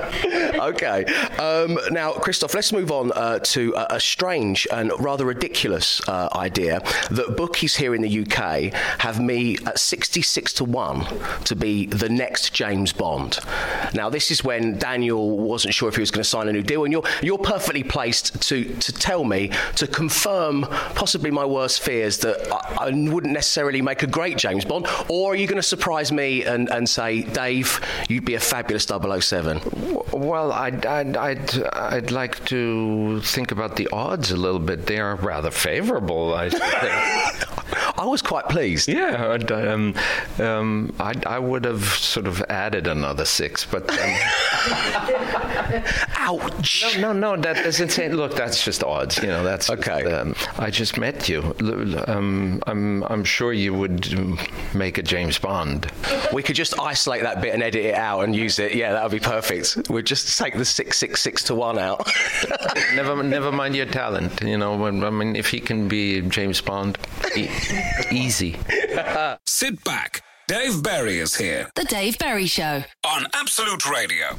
[0.71, 1.05] okay.
[1.37, 6.29] Um, now, Christoph, let's move on uh, to a, a strange and rather ridiculous uh,
[6.35, 11.05] idea that bookies here in the UK have me at 66 to 1
[11.45, 13.39] to be the next James Bond.
[13.93, 16.63] Now, this is when Daniel wasn't sure if he was going to sign a new
[16.63, 20.63] deal, and you're, you're perfectly placed to, to tell me, to confirm
[20.95, 25.33] possibly my worst fears that I, I wouldn't necessarily make a great James Bond, or
[25.33, 29.61] are you going to surprise me and, and say, Dave, you'd be a fabulous 007?
[30.11, 34.85] Well, I'd, I'd, I'd, I'd like to think about the odds a little bit.
[34.85, 36.63] They are rather favorable, I think.
[37.97, 38.87] I was quite pleased.
[38.87, 39.93] yeah, I'd, um,
[40.39, 43.89] um, I, I would have sort of added another six, but.
[43.89, 44.15] Um,
[46.31, 46.97] Ouch!
[46.99, 48.09] No, no, that doesn't say.
[48.09, 49.17] Look, that's just odds.
[49.17, 50.03] You know, that's Okay.
[50.11, 51.55] um, I just met you.
[51.61, 54.07] L- l- Um, I'm, I'm sure you would
[54.73, 55.91] make a James Bond.
[56.33, 58.73] We could just isolate that bit and edit it out and use it.
[58.75, 59.89] Yeah, that would be perfect.
[59.89, 62.07] We'd just take the 666 to 1 out.
[62.95, 64.41] never, never mind your talent.
[64.41, 66.97] You know, when, I mean, if he can be James Bond,
[67.35, 67.49] e-
[68.11, 68.57] easy.
[69.45, 70.23] Sit back.
[70.47, 72.83] Dave Berry is here The Dave Berry Show.
[73.05, 74.35] on Absolute Radio.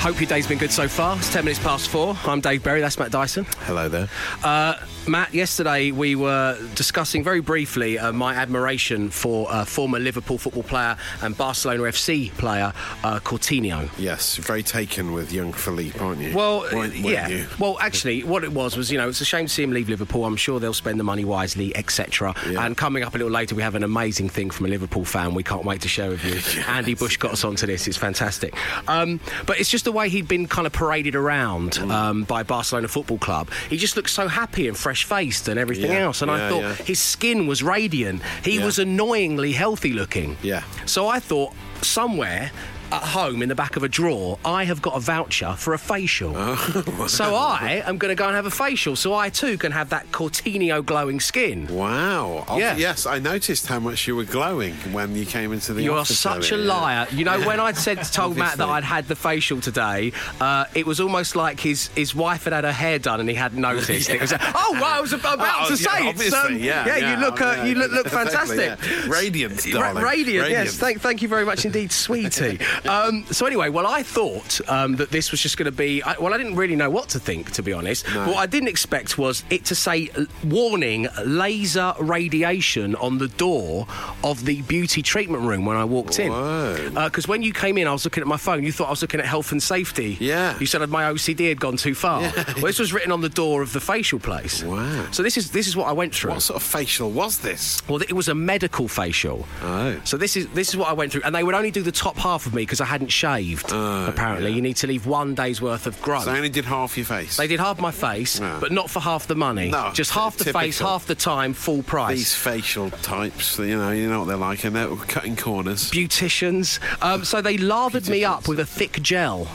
[0.00, 1.16] Hope your day's been good so far.
[1.16, 2.16] It's 10 minutes past four.
[2.24, 3.46] I'm Dave Berry, that's Matt Dyson.
[3.62, 4.08] Hello there.
[4.44, 4.74] Uh,
[5.08, 10.62] Matt, yesterday we were discussing very briefly uh, my admiration for uh, former Liverpool football
[10.62, 13.88] player and Barcelona FC player uh, Coutinho.
[13.98, 16.36] Yes, very taken with young Philippe, aren't you?
[16.36, 17.28] Well, Weren't- weren't yeah.
[17.28, 17.46] you?
[17.58, 19.88] Well, actually, what it was was, you know, it's a shame to see him leave
[19.88, 20.26] Liverpool.
[20.26, 22.34] I'm sure they'll spend the money wisely, etc.
[22.50, 22.66] Yeah.
[22.66, 25.32] And coming up a little later, we have an amazing thing from a Liverpool fan.
[25.34, 26.62] We can't wait to share with you.
[26.68, 27.88] Andy Bush got us onto this.
[27.88, 28.54] It's fantastic.
[28.88, 31.90] Um, but it's just the way he'd been kind of paraded around Mm.
[31.90, 33.48] um, by Barcelona Football Club.
[33.70, 36.22] He just looked so happy and fresh faced and everything Yeah, else.
[36.22, 36.74] And I thought yeah.
[36.74, 38.22] his skin was radiant.
[38.44, 38.64] He Yeah.
[38.66, 40.36] was annoyingly healthy looking.
[40.42, 40.62] Yeah.
[40.86, 42.50] So I thought somewhere.
[42.90, 45.78] At home in the back of a drawer, I have got a voucher for a
[45.78, 46.32] facial.
[46.34, 49.72] Oh, So I am going to go and have a facial, so I too can
[49.72, 51.66] have that Coutinho glowing skin.
[51.66, 52.46] Wow.
[52.48, 52.76] Oh, Yeah.
[52.76, 56.04] Yes, I noticed how much you were glowing when you came into the You are
[56.06, 56.72] such a earlier, yeah.
[56.80, 57.06] liar.
[57.12, 60.86] You know, when I'd said told Matt that I'd had the facial today, uh, it
[60.86, 64.08] was almost like his his wife had had her hair done and he hadn't noticed.
[64.18, 67.12] It was like, oh, well, I was about Oh, to yeah, say it's um, yeah,
[67.14, 68.78] you look uh, you look, look fantastic.
[68.80, 69.08] yeah.
[69.08, 70.04] Radiant, Ra- darling.
[70.04, 70.76] radiant, yes.
[70.76, 72.58] Thank, thank you very much indeed, sweetie.
[72.86, 76.02] Um, so anyway, well, I thought um, that this was just going to be.
[76.02, 78.06] I, well, I didn't really know what to think, to be honest.
[78.14, 83.86] What I didn't expect was it to say uh, warning laser radiation on the door
[84.24, 86.30] of the beauty treatment room when I walked in.
[86.32, 86.90] Whoa.
[87.04, 88.64] Because when you came in, I was looking at my phone.
[88.64, 90.16] You thought I was looking at health and safety.
[90.20, 90.58] Yeah.
[90.58, 92.20] You said my OCD had gone too far.
[92.58, 94.62] Well, this was written on the door of the facial place.
[94.62, 95.06] Wow.
[95.12, 96.32] So this is this is what I went through.
[96.32, 97.86] What sort of facial was this?
[97.88, 99.46] Well, it was a medical facial.
[99.62, 100.00] Oh.
[100.04, 101.92] So this is this is what I went through, and they would only do the
[101.92, 103.72] top half of me because I hadn't shaved.
[103.72, 106.24] apparently, you need to leave one day's worth of growth.
[106.24, 107.36] So I only did half your face.
[107.38, 109.70] they did half my face, but not for half the money.
[109.70, 112.16] No, just half the face, half the time, full price.
[112.18, 115.90] These facial types, you know, you know what they're like, and they're cutting corners.
[115.90, 116.78] Beauticians.
[117.02, 119.48] Um, so they lathered me up with a thick gel.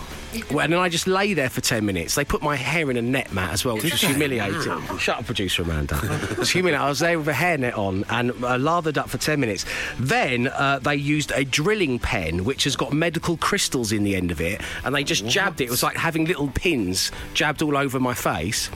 [0.51, 2.15] Well, and then I just lay there for 10 minutes.
[2.15, 4.61] They put my hair in a net mat as well, which was humiliating.
[4.97, 5.99] Shut up, producer Amanda.
[6.31, 6.83] it was humiliating.
[6.85, 9.65] I was there with a hairnet on and uh, lathered up for 10 minutes.
[9.99, 14.31] Then uh, they used a drilling pen, which has got medical crystals in the end
[14.31, 15.65] of it, and they just jabbed it.
[15.65, 18.69] It was like having little pins jabbed all over my face.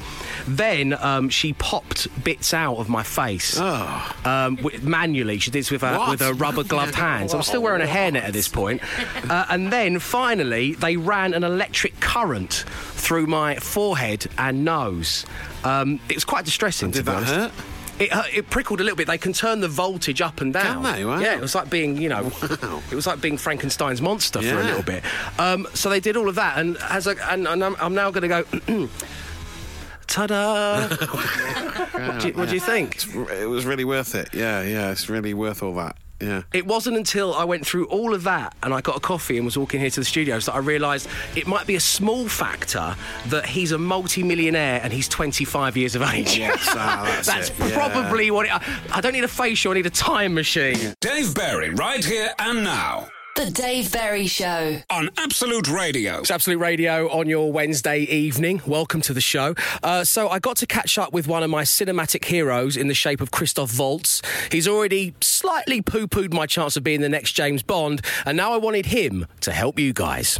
[0.47, 5.39] Then um, she popped bits out of my face um, wi- manually.
[5.39, 6.09] She did this with her, What?
[6.11, 7.33] with her rubber gloved hands.
[7.33, 8.81] I'm still wearing a hairnet at this point.
[9.29, 15.25] Uh, and then finally, they ran an electric current through my forehead and nose.
[15.63, 16.91] Um, it was quite distressing.
[16.91, 17.33] Did to be that honest.
[17.33, 17.51] hurt?
[17.99, 19.07] It, hurt- it prickled a little bit.
[19.07, 20.83] They can turn the voltage up and down.
[20.83, 21.03] Can they?
[21.03, 21.19] Wow.
[21.19, 22.23] Yeah, it was like being, you know,
[22.61, 22.83] Wow.
[22.91, 25.03] it was like being Frankenstein's monster for a little bit.
[25.39, 28.11] Um, so they did all of that, and as I, and, and I'm, I'm now
[28.11, 28.87] going to go.
[30.07, 30.87] Ta-da!
[30.87, 33.03] what, do you, what do you think?
[33.31, 34.29] It was really worth it.
[34.33, 35.97] Yeah, yeah, it's really worth all that.
[36.21, 36.43] Yeah.
[36.53, 39.45] It wasn't until I went through all of that and I got a coffee and
[39.45, 42.95] was walking here to the studios that I realised it might be a small factor
[43.27, 46.37] that he's a multi-millionaire and he's 25 years of age.
[46.37, 47.73] Yes, ah, that's it, yeah.
[47.73, 48.63] probably what it, I,
[48.93, 50.93] I don't need a facial, I need a time machine.
[51.01, 53.07] Dave Berry, right here and now
[53.37, 54.81] The Dave Berry Show.
[54.89, 56.21] on Absolute Radio.
[56.21, 58.63] It's Absolute Radio on your Wednesday evening.
[58.65, 59.53] Welcome to the show.
[59.83, 62.95] Uh, so I got to catch up with one of my cinematic heroes in the
[62.95, 64.23] shape of Christoph Waltz.
[64.51, 68.57] He's already slightly poo-pooed my chance of being the next James Bond, and now I
[68.57, 70.39] wanted him to help you guys.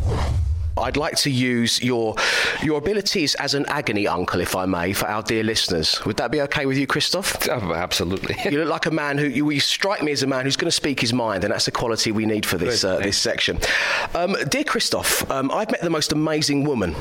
[0.80, 2.15] I'd like to use your
[2.63, 6.03] your abilities as an agony uncle, if I may, for our dear listeners.
[6.05, 7.47] Would that be okay with you, Christoph?
[7.49, 8.36] Oh, absolutely.
[8.47, 10.69] You look like a man who you, you strike me as a man who's going
[10.69, 13.59] to speak his mind, and that's the quality we need for this uh, this section.
[14.15, 16.95] Um, dear Christoph, um, I've met the most amazing woman.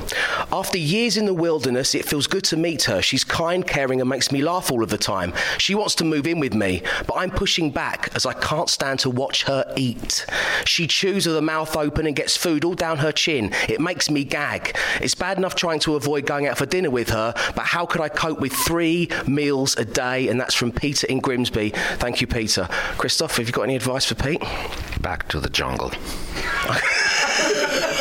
[0.53, 3.01] After years in the wilderness, it feels good to meet her.
[3.01, 5.33] She's kind, caring, and makes me laugh all of the time.
[5.59, 8.99] She wants to move in with me, but I'm pushing back as I can't stand
[9.01, 10.27] to watch her eat.
[10.64, 13.53] She chews with her mouth open and gets food all down her chin.
[13.69, 14.77] It makes me gag.
[15.01, 18.01] It's bad enough trying to avoid going out for dinner with her, but how could
[18.01, 20.29] I cope with three meals a day?
[20.29, 21.71] And that's from Peter in Grimsby.
[21.97, 22.69] Thank you, Peter.
[22.99, 24.43] Christoph, have you got any advice for Pete?
[25.01, 25.93] Back to the jungle.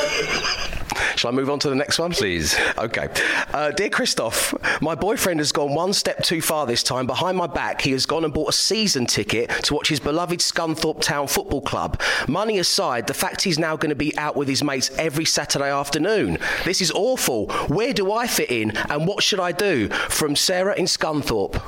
[1.25, 2.11] Shall I move on to the next one?
[2.11, 2.55] Please.
[2.77, 3.09] Okay.
[3.51, 7.07] Uh, dear Christoph, my boyfriend has gone one step too far this time.
[7.07, 10.39] Behind my back, he has gone and bought a season ticket to watch his beloved
[10.39, 11.99] Scunthorpe Town Football Club.
[12.27, 15.71] Money aside, the fact he's now going to be out with his mates every Saturday
[15.71, 16.37] afternoon.
[16.63, 17.47] This is awful.
[17.69, 19.89] Where do I fit in and what should I do?
[19.89, 21.59] From Sarah in Scunthorpe.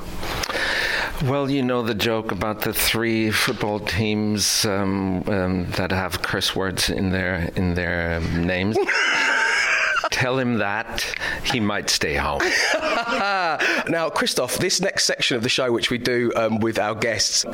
[1.24, 6.54] Well, you know the joke about the three football teams um, um, that have curse
[6.54, 8.78] words in their in their um, names.
[10.10, 11.04] Tell him that
[11.44, 12.40] he might stay home.
[13.88, 17.44] now, Christoph, this next section of the show, which we do um, with our guests,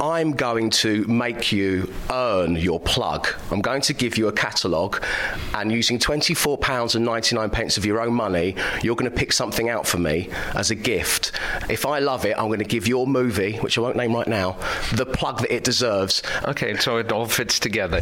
[0.00, 3.28] I'm going to make you earn your plug.
[3.50, 5.04] I'm going to give you a catalogue,
[5.54, 9.98] and using £24.99 pence of your own money, you're going to pick something out for
[9.98, 11.32] me as a gift.
[11.68, 14.28] If I love it, I'm going to give your movie, which I won't name right
[14.28, 14.56] now,
[14.94, 16.22] the plug that it deserves.
[16.44, 18.00] Okay, so it all fits together.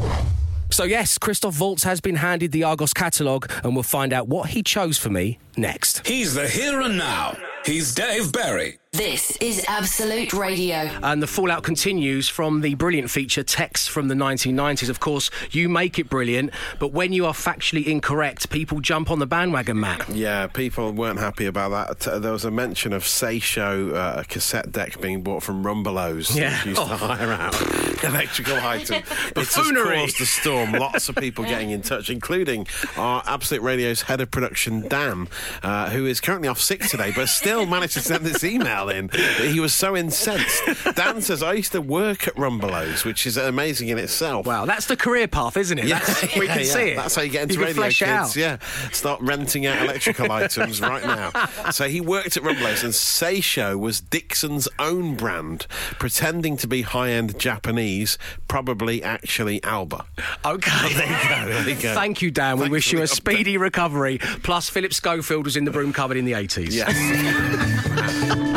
[0.71, 4.51] So, yes, Christoph Waltz has been handed the Argos catalogue, and we'll find out what
[4.51, 6.07] he chose for me next.
[6.07, 7.37] He's the here and now.
[7.65, 8.79] He's Dave Berry.
[8.97, 10.77] This is Absolute Radio.
[11.03, 14.89] And the fallout continues from the brilliant feature Text from the 1990s.
[14.89, 19.19] Of course, you make it brilliant, but when you are factually incorrect, people jump on
[19.19, 20.09] the bandwagon, Matt.
[20.09, 22.23] Yeah, people weren't happy about that.
[22.23, 26.35] There was a mention of Saisho, uh, a cassette deck being bought from Rumbelows.
[26.37, 26.57] Yeah.
[26.59, 26.89] which used Oh.
[26.89, 28.89] to hire out electrical items.
[29.37, 29.97] It has Buffoonery.
[29.97, 30.73] caused a storm.
[30.73, 32.67] Lots of people getting in touch, including
[32.97, 35.29] our Absolute Radio's head of production, Dan,
[35.63, 39.09] uh, who is currently off sick today, but still managed to send this email in
[39.09, 40.63] that he was so incensed.
[40.95, 44.47] Dan says, I used to work at Rumbelows, which is amazing in itself.
[44.47, 45.89] Wow, that's the career path, isn't it?
[45.89, 46.65] That's, we can yeah.
[46.65, 46.97] see it.
[46.97, 48.03] That's how you get into can radio, kids.
[48.03, 48.37] out.
[48.37, 48.59] Yeah,
[48.93, 51.31] start renting out electrical items right now.
[51.71, 55.67] So he worked at Rumbelows, and Saisho was Dixon's own brand,
[55.99, 58.19] pretending to be high-end Japanese,
[58.49, 60.05] probably actually Alba.
[60.45, 60.95] Okay.
[60.95, 61.63] There you go.
[61.63, 61.95] There you go.
[61.95, 62.57] Thank you, Dan.
[62.57, 63.09] We Thanks wish you a update.
[63.09, 64.19] speedy recovery.
[64.19, 66.73] Plus, Phillip Schofield was in the broom cupboard in the 80s.
[66.73, 66.87] Yes.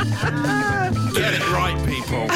[0.24, 2.28] Get it right, people.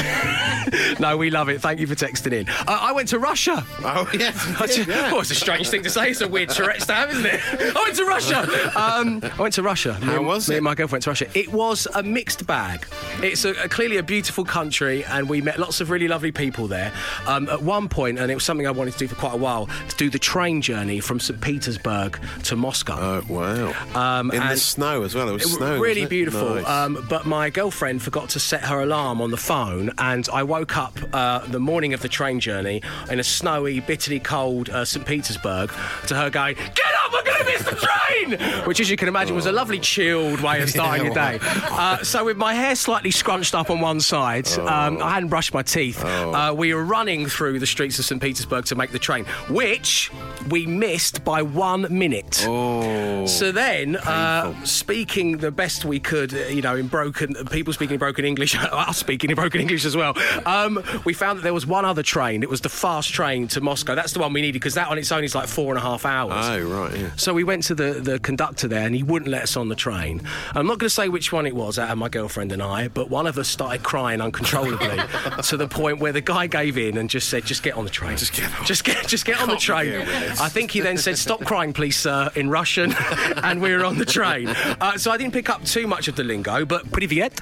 [1.00, 1.62] no, we love it.
[1.62, 2.50] Thank you for texting in.
[2.50, 3.66] Uh, I went to Russia.
[3.84, 4.36] Oh yes.
[4.60, 5.12] Just- yeah.
[5.12, 6.10] Well, it's a strange thing to say.
[6.12, 7.40] It's a weird Tourette's to have, isn't it?
[7.76, 8.40] I went to Russia.
[8.80, 9.98] Um, I went to Russia.
[10.00, 10.58] Me How and- was me it?
[10.60, 11.38] and my girlfriend went to Russia.
[11.38, 12.86] It was a mixed bag.
[13.22, 16.68] It's a, a- clearly a beautiful country, and we met lots of really lovely people
[16.68, 16.92] there.
[17.28, 19.38] Um, at one point, and it was something I wanted to do for quite a
[19.38, 21.40] while, to do the train journey from St.
[21.42, 22.98] Petersburg to Moscow.
[23.00, 24.20] Oh wow!
[24.20, 25.30] Um, In the snow as well.
[25.30, 25.82] It was It was snowing.
[25.82, 26.56] really beautiful.
[26.56, 26.68] Nice.
[26.68, 27.62] Um, but my girlfriend
[27.99, 31.93] forgot to set her alarm on the phone, and I woke up uh, the morning
[31.93, 35.05] of the train journey in a snowy, bitterly cold uh, St.
[35.05, 35.72] Petersburg
[36.07, 38.66] to her going, Get up, I'm going to be missed the train!
[38.66, 41.39] Which, as you can imagine, was a lovely chilled way of starting the day.
[41.41, 45.53] Uh, so, with my hair slightly scrunched up on one side, um, I hadn't brushed
[45.53, 46.03] my teeth.
[46.03, 48.22] Uh, we were running through the streets of St.
[48.22, 50.11] Petersburg to make the train, which
[50.49, 52.45] we missed by one minute.
[52.47, 53.26] Oh.
[53.26, 57.95] So then, uh, speaking the best we could, uh, you know, in broken, people speaking
[57.95, 60.14] in broken English, us speaking in broken English as well,
[60.45, 62.43] um, we found that there was one other train.
[62.43, 63.95] It was the fast train to Moscow.
[63.95, 65.82] That's the one we needed because that on its own is like four and a
[65.82, 66.34] half hours.
[66.45, 67.03] Oh, right, yeah.
[67.16, 69.76] So we went to the, the conductor there and he wouldn't let us on the
[69.76, 70.22] train.
[70.54, 72.88] I'm not going to say which one it was out of my girlfriend and I,
[72.88, 74.97] but one of us started crying uncontrollably
[75.43, 77.89] to the point where the guy gave in and just said, just get on the
[77.89, 78.18] train.
[78.18, 78.66] Just get on.
[78.66, 79.86] Just get, just get on the train.
[79.86, 80.41] here with this.
[80.41, 82.93] I think he then said, stop crying, please, sir, in Russian.
[83.43, 84.47] and we were on the train.
[84.47, 87.34] Uh, so I didn't pick up too much of the lingo, but privyet.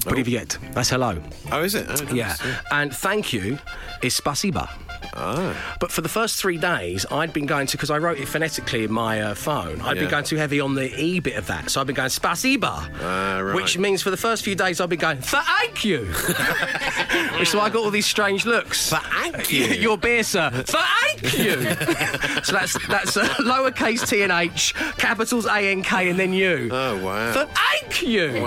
[0.00, 0.58] Privyet.
[0.72, 1.22] That's hello.
[1.52, 1.86] Oh, is it?
[1.88, 2.36] Oh, nice, Yeah.
[2.70, 3.58] And thank you
[4.02, 4.68] is spasiba.
[5.14, 5.56] Oh.
[5.80, 8.84] But for the first three days, I'd been going to, because I wrote it phonetically
[8.84, 10.02] in my uh, phone, I'd Yeah.
[10.02, 11.70] been going too heavy on the E bit of that.
[11.70, 12.90] So I've been going spasiba.
[13.00, 13.54] Ah, right.
[13.54, 16.04] Which means for the first few days, I've been going, thank you.
[17.38, 18.90] Which so I got all these strange looks.
[18.90, 19.64] Thank you.
[19.86, 20.50] Your beer, sir.
[20.50, 21.62] Thank you.
[22.44, 26.68] so that's that's uh, lowercase t and h, capitals A N K, and then you.
[26.72, 27.32] Oh, wow.
[27.32, 28.46] Thank you.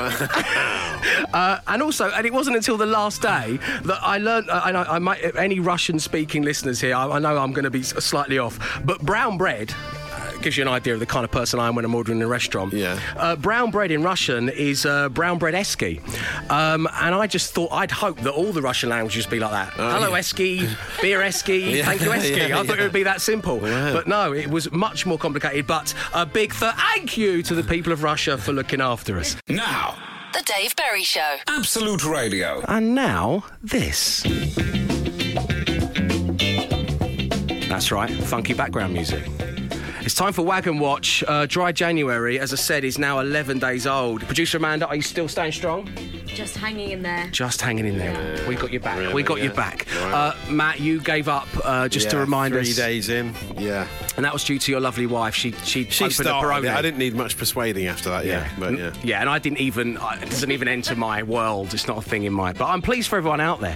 [1.33, 4.49] Uh, and also, and it wasn't until the last day that I learned.
[4.49, 5.59] Uh, and I, I might, any
[6.39, 9.73] Russian-speaking listeners here, I, I know I'm going to be slightly off, but brown bread.
[10.13, 12.19] uh, Gives you an idea of the kind of person I am when I'm ordering
[12.19, 12.71] in a restaurant.
[12.73, 12.97] Yeah.
[13.17, 15.99] Uh, brown bread in Russian is uh, brown bread eski.
[16.49, 19.73] Um, and I just thought, I'd hope that all the Russian languages be like that.
[19.73, 20.17] Hello, yeah.
[20.17, 20.67] eski,
[21.01, 22.35] beer eski, Yeah, thank you, eski.
[22.35, 23.59] yeah, I thought it would be that simple.
[23.59, 25.67] But no, it was much more complicated.
[25.67, 29.35] But a big thank you to the people of Russia for looking after us.
[29.49, 29.97] Now,
[30.33, 31.35] The Dave Berry Show.
[31.47, 32.63] Absolute Radio.
[32.69, 34.23] And now, this.
[37.79, 39.23] That's right, funky background music.
[40.01, 41.23] It's time for Wagon Watch.
[41.25, 44.19] Uh, Dry January, as I said, is now 11 days old.
[44.23, 45.87] Producer Amanda, are you still staying strong?
[46.39, 47.27] Just hanging in there.
[47.31, 48.47] Just hanging in there.
[48.47, 48.97] We got your back.
[48.97, 49.85] Really, we got your back.
[49.93, 50.33] Wow.
[50.47, 53.35] Uh, Matt, you gave up uh, just to Yeah, remind three us, days in.
[53.57, 53.85] Yeah.
[54.15, 55.35] and that was due to your lovely wife.
[55.35, 56.69] She she, She opened a started it.
[56.71, 56.75] Peroni.
[56.75, 58.49] I didn't need much persuading after that, yeah.
[58.57, 58.93] But yeah.
[59.03, 61.73] Yeah, and I didn't even, it doesn't even enter my world.
[61.73, 63.75] It's not a thing in my, but I'm pleased for everyone out there.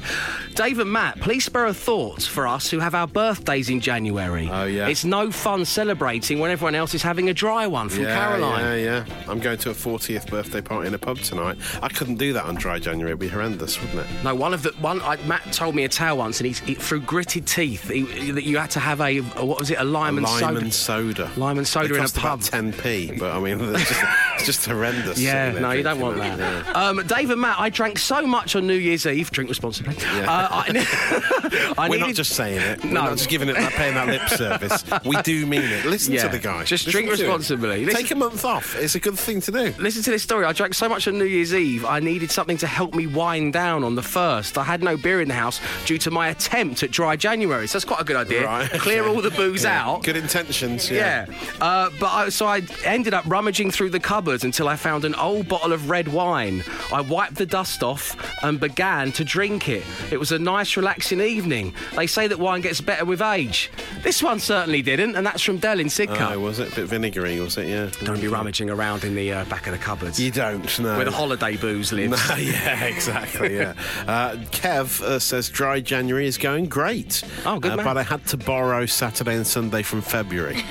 [0.55, 4.47] Dave and Matt, please spare a thought for us who have our birthdays in January.
[4.49, 4.88] Oh, yeah.
[4.88, 8.61] It's no fun celebrating when everyone else is having a dry one from yeah, Caroline.
[8.80, 9.05] Yeah, yeah.
[9.28, 11.57] I'm going to a 40th birthday party in a pub tonight.
[11.82, 13.12] I couldn't do that on dry January.
[13.12, 14.24] It'd be horrendous, wouldn't it?
[14.24, 16.76] No, one of the one I, Matt told me a tale once, and he, he
[16.76, 19.84] through gritted teeth he, that you had to have a, a what was it a
[19.84, 20.58] lime and Lime soda.
[20.60, 21.32] and soda.
[21.38, 22.39] Lime and soda They in a pub.
[22.41, 24.04] 10p, but I mean, it's just,
[24.36, 25.20] it's just horrendous.
[25.20, 26.76] Yeah, no, you don't want that.
[26.76, 29.32] Um, Dave and Matt, I drank so much on New Year's Eve.
[29.32, 29.95] Drink responsibly.
[29.97, 32.84] Uh, I, I We're needed- not just saying it.
[32.84, 33.01] No.
[33.01, 34.84] We're not just giving it, paying that lip service.
[35.06, 35.86] We do mean it.
[35.86, 36.24] Listen Yeah.
[36.24, 36.64] to the guy.
[36.64, 37.86] Just Listen drink responsibly.
[37.86, 38.76] Take a month off.
[38.78, 39.74] It's a good thing to do.
[39.80, 40.45] Listen to this story.
[40.45, 43.54] I drank so much on New Year's Eve, I needed something to help me wind
[43.54, 44.58] down on the first.
[44.58, 47.68] I had no beer in the house due to my attempt at dry January.
[47.68, 48.46] So that's quite a good idea.
[48.46, 48.70] Right.
[48.70, 49.82] Clear all the booze Yeah.
[49.88, 50.04] out.
[50.04, 50.91] Good intentions.
[50.91, 51.36] Yeah, Yeah.
[51.62, 55.16] uh, but I, so I ended up rummaging through the cupboards until I found an
[55.16, 56.64] old bottle of red wine.
[56.91, 59.84] I wiped the dust off and began to drink it.
[60.12, 61.74] It was a nice, relaxing evening.
[61.96, 63.72] They say that wine gets better with age.
[64.02, 66.32] This one certainly didn't, and that's from Dell in Sidcup.
[66.34, 67.39] Oh, was it a bit vinegary?
[67.39, 67.68] Was it?
[67.68, 67.89] Yeah.
[68.04, 70.20] Don't be rummaging around in the uh, back of the cupboards.
[70.20, 70.96] You don't know.
[70.98, 72.23] Where the holiday booze lives.
[72.44, 73.56] Yeah, exactly.
[73.58, 73.74] Yeah.
[74.08, 77.24] Uh, Kev uh, says dry January is going great.
[77.46, 77.86] Oh, good uh, man.
[77.86, 80.56] But I had to borrow Saturday and Sunday from February.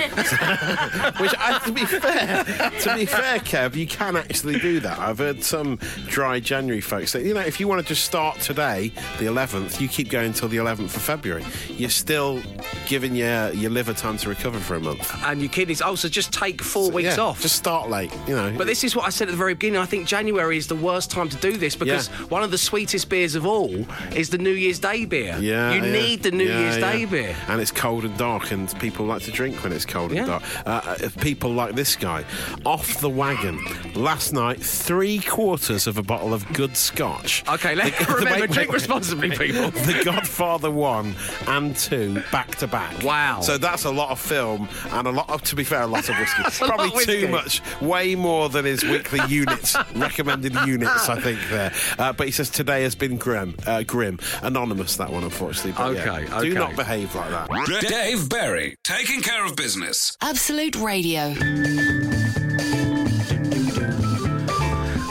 [1.21, 4.99] Which, I, to be fair, to be fair, Kev, you can actually do that.
[4.99, 5.77] I've heard some
[6.09, 8.89] dry January folks say, you know, if you want to just start today,
[9.19, 11.45] the 11th, you keep going till the 11th of February.
[11.69, 12.41] You're still
[12.87, 15.13] giving your your liver time to recover for a month.
[15.25, 15.83] and your kidneys.
[15.83, 17.41] Oh, so just take four weeks Yeah, off.
[17.43, 18.13] Just start late.
[18.27, 18.55] You know.
[18.57, 19.81] But this is what I said at the very beginning.
[19.81, 22.27] I think January is the worst time to do this because Yeah.
[22.27, 23.85] one of the sweetest beers of all
[24.17, 25.37] is the New Year's Day beer.
[25.41, 25.93] Yeah, you yeah.
[25.93, 26.79] need the New Yeah, Year's.
[26.79, 27.37] Day beer.
[27.49, 30.43] And it's cold and dark, and people like to drink when it's cold and dark.
[30.65, 32.25] Uh, if people like this guy,
[32.65, 33.59] off the wagon.
[33.95, 37.43] Last night, three quarters of a bottle of good scotch.
[37.49, 39.71] Okay, let The- remember wait, drink wait, responsibly, people.
[39.71, 41.15] The Godfather one
[41.49, 43.03] and two back to back.
[43.03, 43.41] Wow.
[43.43, 46.09] So that's a lot of film and a lot of, to be fair, a lot
[46.09, 46.43] of whiskey.
[46.63, 47.21] Lot Probably of whiskey.
[47.23, 51.73] too much, way more than his weekly units, recommended units, I think, there.
[51.99, 53.55] Uh, but he says today has been grim.
[53.67, 54.19] Uh, grim.
[54.43, 55.73] Anonymous, that one, unfortunately.
[55.73, 57.83] But yeah, Okay, Do not behave like that.
[57.89, 60.17] Dave Berry, taking care of business.
[60.21, 61.35] Absolute Radio.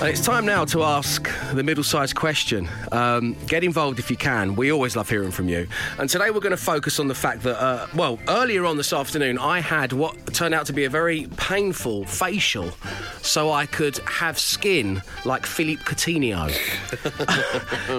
[0.02, 2.68] And it's time now to ask the middle sized question.
[2.92, 4.56] Um, get involved if you can.
[4.56, 5.68] We always love hearing from you.
[6.00, 8.94] And today we're going to focus on the fact that, uh, well, earlier on this
[8.94, 12.72] afternoon, I had what turned out to be a very painful facial
[13.22, 16.50] so I could have skin like Philippe Coutinho.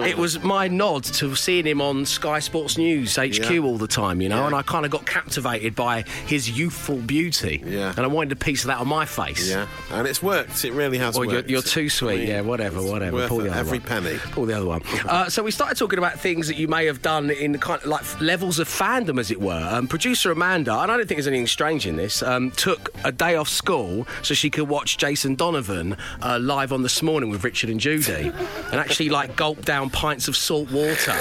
[0.05, 3.59] it was my nod to seeing him on Sky Sports News HQ Yeah.
[3.59, 4.47] all the time, you know, Yeah.
[4.47, 7.63] and I kind of got captivated by his youthful beauty.
[7.65, 7.91] Yeah.
[7.95, 9.49] And I wanted a piece of that on my face.
[9.49, 10.65] Yeah, and it's worked.
[10.65, 11.49] It really has Well, you're, worked.
[11.49, 12.19] you're too sweet.
[12.19, 13.27] Mean, yeah, whatever, whatever.
[13.27, 13.87] Pull the other every one.
[13.87, 14.17] penny.
[14.31, 14.81] Pull the other one.
[15.05, 17.81] Uh, so we started talking about things that you may have done in the kind
[17.81, 19.67] of like levels of fandom, as it were.
[19.71, 23.11] Um, producer Amanda, and I don't think there's anything strange in this, um, took a
[23.11, 27.43] day off school so she could watch Jason Donovan uh, live on this morning with
[27.43, 28.13] Richard and Judy,
[28.71, 31.13] and actually like gulp down pints of salt water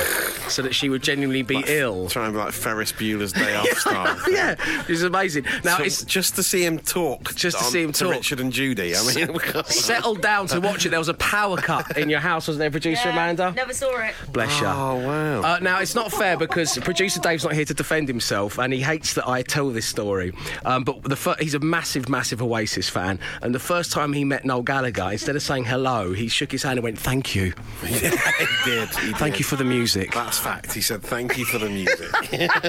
[0.49, 2.09] so that she would genuinely be ill.
[2.09, 4.17] Trying to be like Ferris Bueller's Day Off style.
[4.31, 4.57] yeah,
[4.89, 5.45] it's amazing.
[5.65, 8.11] Now So it's just to see him talk, Just to see him talk.
[8.13, 8.95] Richard and Judy.
[8.97, 10.91] I mean, settled down to watch it.
[10.91, 13.53] There was a power cut in your house, wasn't there, producer Amanda?
[13.57, 14.15] Never saw it.
[14.33, 14.67] Bless you.
[14.67, 15.43] Oh wow!
[15.43, 18.81] Uh, now, it's not fair because producer Dave's not here to defend himself and he
[18.81, 20.33] hates that I tell this story.
[20.65, 23.19] Um, but the fir- he's a massive, massive Oasis fan.
[23.43, 26.63] And the first time he met Noel Gallagher, instead of saying hello, he shook his
[26.63, 27.53] hand and went, Thank you.
[27.83, 27.89] yeah,
[28.39, 28.89] he did.
[28.91, 29.39] He Thank did.
[29.41, 30.13] you for the music.
[30.13, 30.73] That's fact.
[30.73, 32.11] He said, "Thank you for the music.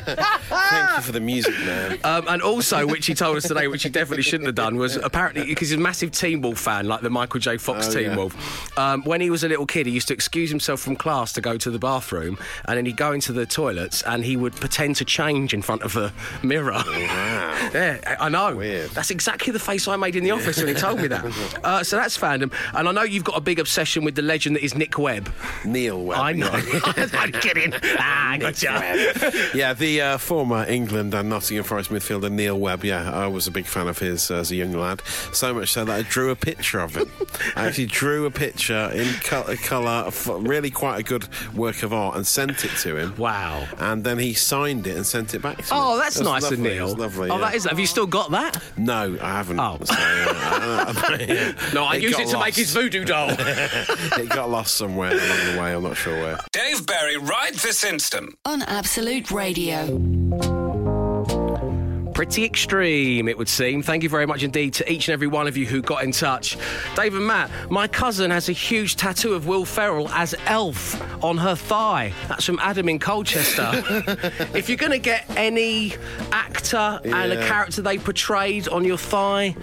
[0.01, 3.83] Thank you for the music, man." Um, and also, which he told us today, which
[3.83, 7.01] he definitely shouldn't have done, was apparently because he's a massive Teen Wolf fan, like
[7.01, 7.57] the Michael J.
[7.57, 8.15] Fox Oh, Teen yeah.
[8.15, 8.77] Wolf.
[8.77, 11.41] Um, when he was a little kid, he used to excuse himself from class to
[11.41, 14.95] go to the bathroom, and then he'd go into the toilets and he would pretend
[14.97, 16.11] to change in front of a
[16.43, 16.73] mirror.
[16.73, 17.49] Wow.
[17.73, 18.55] Yeah, I I know.
[18.57, 18.89] Weird.
[18.91, 21.23] That's exactly the face I made in the office when he told me that.
[21.63, 22.51] Uh, so that's fandom.
[22.73, 25.31] And I know you've got a big obsession with the legend that is Nick Webb.
[25.65, 26.19] Neil Webb.
[26.19, 26.49] I know.
[27.13, 27.73] I'm kidding.
[27.97, 29.51] Ah, gotcha.
[29.53, 32.84] Yeah, the uh, former England and Nottingham Forest midfielder Neil Webb.
[32.84, 35.01] Yeah, I was a big fan of his as a young lad.
[35.31, 37.09] So much so that I drew a picture of him.
[37.55, 42.15] I actually drew a picture in co- colour, really quite a good work of art,
[42.15, 43.15] and sent it to him.
[43.17, 43.67] Wow.
[43.80, 45.69] And then he signed it and sent it back to me.
[45.71, 46.95] Oh, that's nice of lovely, it Neil.
[46.95, 47.30] lovely.
[47.32, 47.41] oh, yeah.
[47.45, 47.63] that is.
[47.63, 48.61] Have you still got that?
[48.78, 49.59] No, I haven't.
[49.59, 49.80] Oh.
[49.84, 51.53] So, uh, yeah.
[51.74, 53.30] No, I used got it to make his voodoo doll.
[53.39, 55.74] it got lost somewhere along the way.
[55.74, 56.38] I'm not sure where.
[56.51, 58.38] Dave Berry right this instant.
[58.45, 60.53] On Absolute Radio.
[62.24, 63.84] Pretty extreme, it would seem.
[63.84, 66.13] Thank you very much indeed to each and every one of you who got in
[66.13, 66.55] touch.
[66.95, 71.36] Dave and Matt, my cousin has a huge tattoo of Will Ferrell as Elf on
[71.38, 72.13] her thigh.
[72.30, 73.71] That's from Adam in Colchester.
[74.55, 75.95] if you're going to get any
[76.32, 79.53] actor and a character they portrayed on your thigh,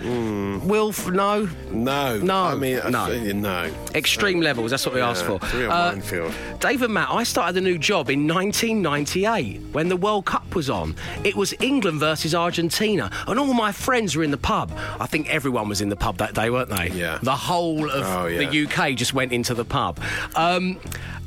[0.62, 1.48] Will, F- no?
[1.70, 2.18] No.
[2.18, 3.06] No, I mean, no.
[3.06, 3.70] think- no.
[3.94, 5.40] Extreme levels, that's what we asked for.
[5.56, 6.34] real Uh, minefield.
[6.60, 10.68] Dave and Matt, I started a new job in 1998 when the World Cup was
[10.68, 10.94] on.
[11.24, 14.72] It was England versus Argentina, and all my friends were in the pub.
[14.98, 16.88] I think everyone was in the pub that day, weren't they?
[16.90, 17.18] Yeah.
[17.22, 18.48] The whole of Oh, yeah.
[18.50, 19.98] the UK just went into the pub.
[20.34, 20.78] Um,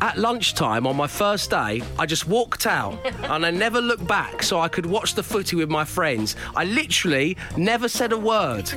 [0.01, 4.43] at lunchtime on my first day, I just walked out and I never looked back
[4.43, 6.35] so I could watch the footy with my friends.
[6.55, 8.65] I literally never said a word.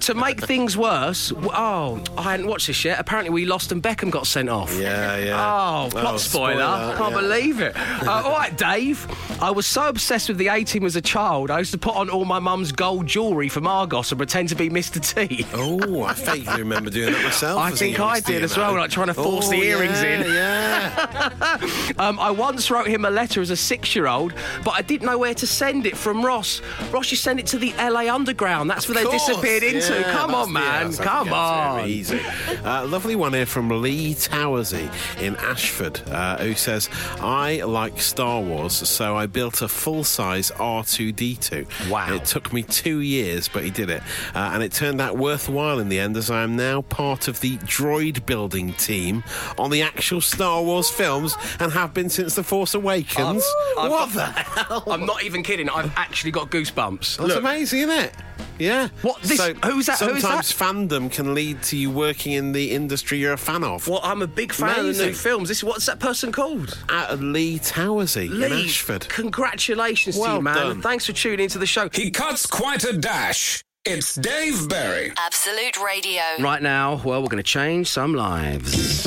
[0.00, 2.98] to make things worse, oh, I hadn't watched this yet.
[2.98, 4.74] Apparently, we lost and Beckham got sent off.
[4.78, 5.34] Yeah, yeah.
[5.36, 6.54] Oh, plot Oh, spoiler.
[6.62, 7.20] spoiler, Can't yeah.
[7.20, 7.76] believe it.
[7.76, 9.06] Uh, all right, Dave.
[9.42, 11.96] I was so obsessed with the A team as a child, I used to put
[11.96, 15.00] on all my mum's gold jewellery from Argos and pretend to be Mr.
[15.04, 15.44] T.
[15.52, 17.60] Oh, I vaguely remember doing that myself.
[17.60, 20.30] I think I did as well, like trying to force Oh, the earrings yeah, in.
[20.32, 21.56] Yeah.
[21.98, 24.32] Um, I once wrote him a letter as a six year old,
[24.64, 26.62] but I didn't know where to send it from Ross.
[26.92, 28.70] Ross, you send it to the LA Underground.
[28.70, 29.92] That's where they Course, disappeared into.
[30.00, 30.92] yeah, Come on, man.
[30.92, 31.88] Come to get to it, on.
[31.88, 32.20] Easy.
[32.64, 34.88] Uh, lovely one here from Lee Towersy
[35.20, 36.88] in Ashford, uh, who says,
[37.20, 40.50] I like Star Wars, so I built a full size
[40.98, 41.90] R2D2.
[41.90, 42.14] Wow.
[42.14, 44.02] It took me two years, but he did it.
[44.34, 47.40] Uh, and it turned out worthwhile in the end, as I am now part of
[47.40, 49.22] the droid building team
[49.58, 53.44] on the actual Star Wars films and have been since The Force Awakens.
[53.78, 54.84] I've what got- the hell?
[54.90, 55.68] I'm not even kidding.
[55.68, 57.16] I've actually got goosebumps.
[57.18, 57.38] That's Look.
[57.38, 58.12] amazing, isn't it?
[58.60, 58.88] Yeah.
[59.02, 60.64] What, this- who's that- who is Sometimes that?
[60.64, 63.88] fandom can lead to you working in the industry you're a fan of.
[63.88, 65.48] Well, I'm a big fan of the new films.
[65.48, 66.78] This what's that person called?
[66.88, 68.64] At Lee Towersy in Lee.
[68.66, 69.08] Ashford.
[69.08, 70.54] Congratulations to Well you, man.
[70.54, 70.82] done.
[70.82, 71.88] Thanks for tuning into the show.
[71.92, 73.64] He cuts quite a dash.
[73.86, 75.12] It's Dave Berry.
[75.16, 76.22] Absolute Radio.
[76.38, 79.06] Right now, well, we're going to change some lives.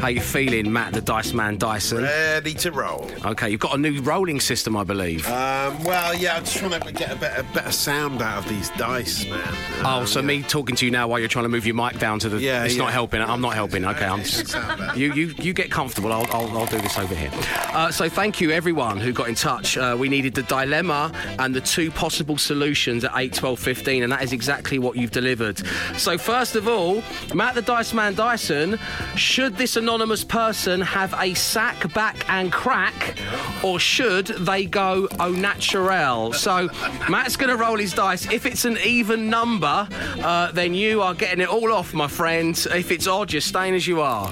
[0.00, 2.04] How you feeling, Matt the Dice Man Dyson?
[2.04, 3.10] Ready to roll.
[3.24, 5.26] Okay, you've got a new rolling system, I believe.
[5.26, 8.70] Um, well, yeah, I'm just trying to get a better, better sound out of these
[8.70, 9.40] dice, man.
[9.84, 10.26] oh, Um, so yeah.
[10.26, 12.38] me talking to you now while you're trying to move your mic down to the.
[12.38, 12.84] Yeah, it's yeah.
[12.84, 13.20] not helping.
[13.20, 13.84] I'm not helping.
[13.84, 14.20] Okay, I'm.
[14.20, 14.92] Better.
[14.96, 16.12] You, you, you get comfortable.
[16.12, 17.30] I'll, I'll, I'll do this over here.
[17.72, 19.76] Uh, so thank you everyone who got in touch.
[19.76, 24.12] Uh, we needed the dilemma and the two possible solutions at 8, 12, 15, and
[24.12, 25.58] that is exactly what you've delivered.
[25.96, 27.02] So first of all,
[27.34, 28.78] Matt the Dice Man Dyson,
[29.16, 33.16] should this anonymous person have a sack, back, and crack,
[33.64, 36.30] or should they go au naturel?
[36.34, 36.68] So
[37.08, 38.30] Matt's going to roll his dice.
[38.30, 39.88] If it's an even number,
[40.22, 42.54] uh, then you are getting it all off, my friend.
[42.70, 44.30] If it's odd, you're staying as you are.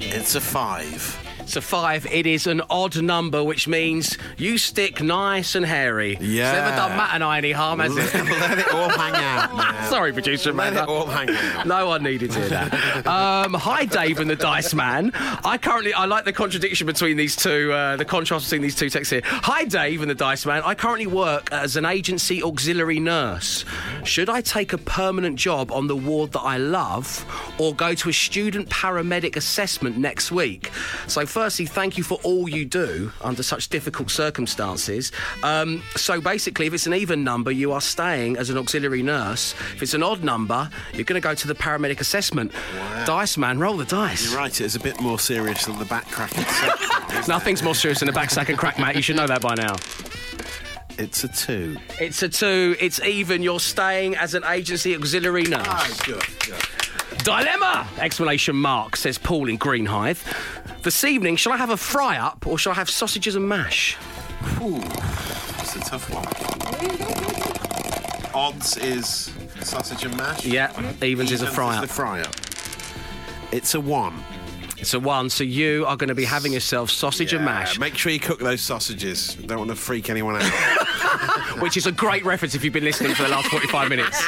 [0.00, 1.21] It's a five.
[1.56, 2.06] A five.
[2.06, 6.16] It is an odd number, which means you stick nice and hairy.
[6.20, 6.50] Yeah.
[6.50, 8.14] It's never done Matt and I any harm, has it?
[8.14, 9.84] Let it all hang out.
[9.90, 10.90] Sorry, producer Let it Amanda.
[10.90, 11.66] all hang out.
[11.66, 13.06] No one needed to hear that.
[13.06, 15.10] Um, hi, Dave and the Dice Man.
[15.14, 18.88] I currently, I like the contradiction between these two, uh, the contrast between these two
[18.88, 19.22] texts here.
[19.24, 20.62] Hi, Dave and the Dice Man.
[20.64, 23.64] I currently work as an agency auxiliary nurse.
[24.04, 27.24] Should I take a permanent job on the ward that I love
[27.58, 30.70] or go to a student paramedic assessment next week?
[31.08, 35.10] So, firstly, thank you for all you do under such difficult circumstances.
[35.42, 39.52] Um, so, basically, if it's an even number, you are staying as an auxiliary nurse.
[39.74, 42.52] If it's an odd number, you're going to go to the paramedic assessment.
[43.06, 44.30] Dice man, roll the dice.
[44.30, 47.26] You're right, it is a bit more serious than the back crack itself.
[47.28, 48.94] Nothing's more serious than a back sack and crack, Matt.
[48.94, 49.74] You should know that by now.
[50.96, 51.76] it's a two.
[51.98, 52.76] It's a two.
[52.78, 53.42] It's even.
[53.42, 55.66] You're staying as an agency auxiliary nurse.
[55.68, 56.62] Oh, good, good.
[57.24, 57.86] Dilemma!
[57.98, 60.18] Exclamation mark, says Paul in Greenhithe.
[60.82, 63.96] This evening, shall I have a fry up or shall I have sausages and mash?
[64.60, 64.78] Ooh,
[65.60, 66.26] it's a tough one.
[68.34, 69.30] Odds is
[69.60, 70.44] sausage and mash.
[70.44, 71.82] Yeah, evens is a Evens fry up.
[71.82, 72.34] the fry up.
[73.52, 74.24] It's a one.
[74.82, 77.96] It's a one, so you are going to be having yourself sausage and mash, Make
[77.96, 79.36] sure you cook those sausages.
[79.36, 80.42] Don't want to freak anyone out.
[81.60, 84.18] which is a great reference if you've been listening for the last 45 minutes.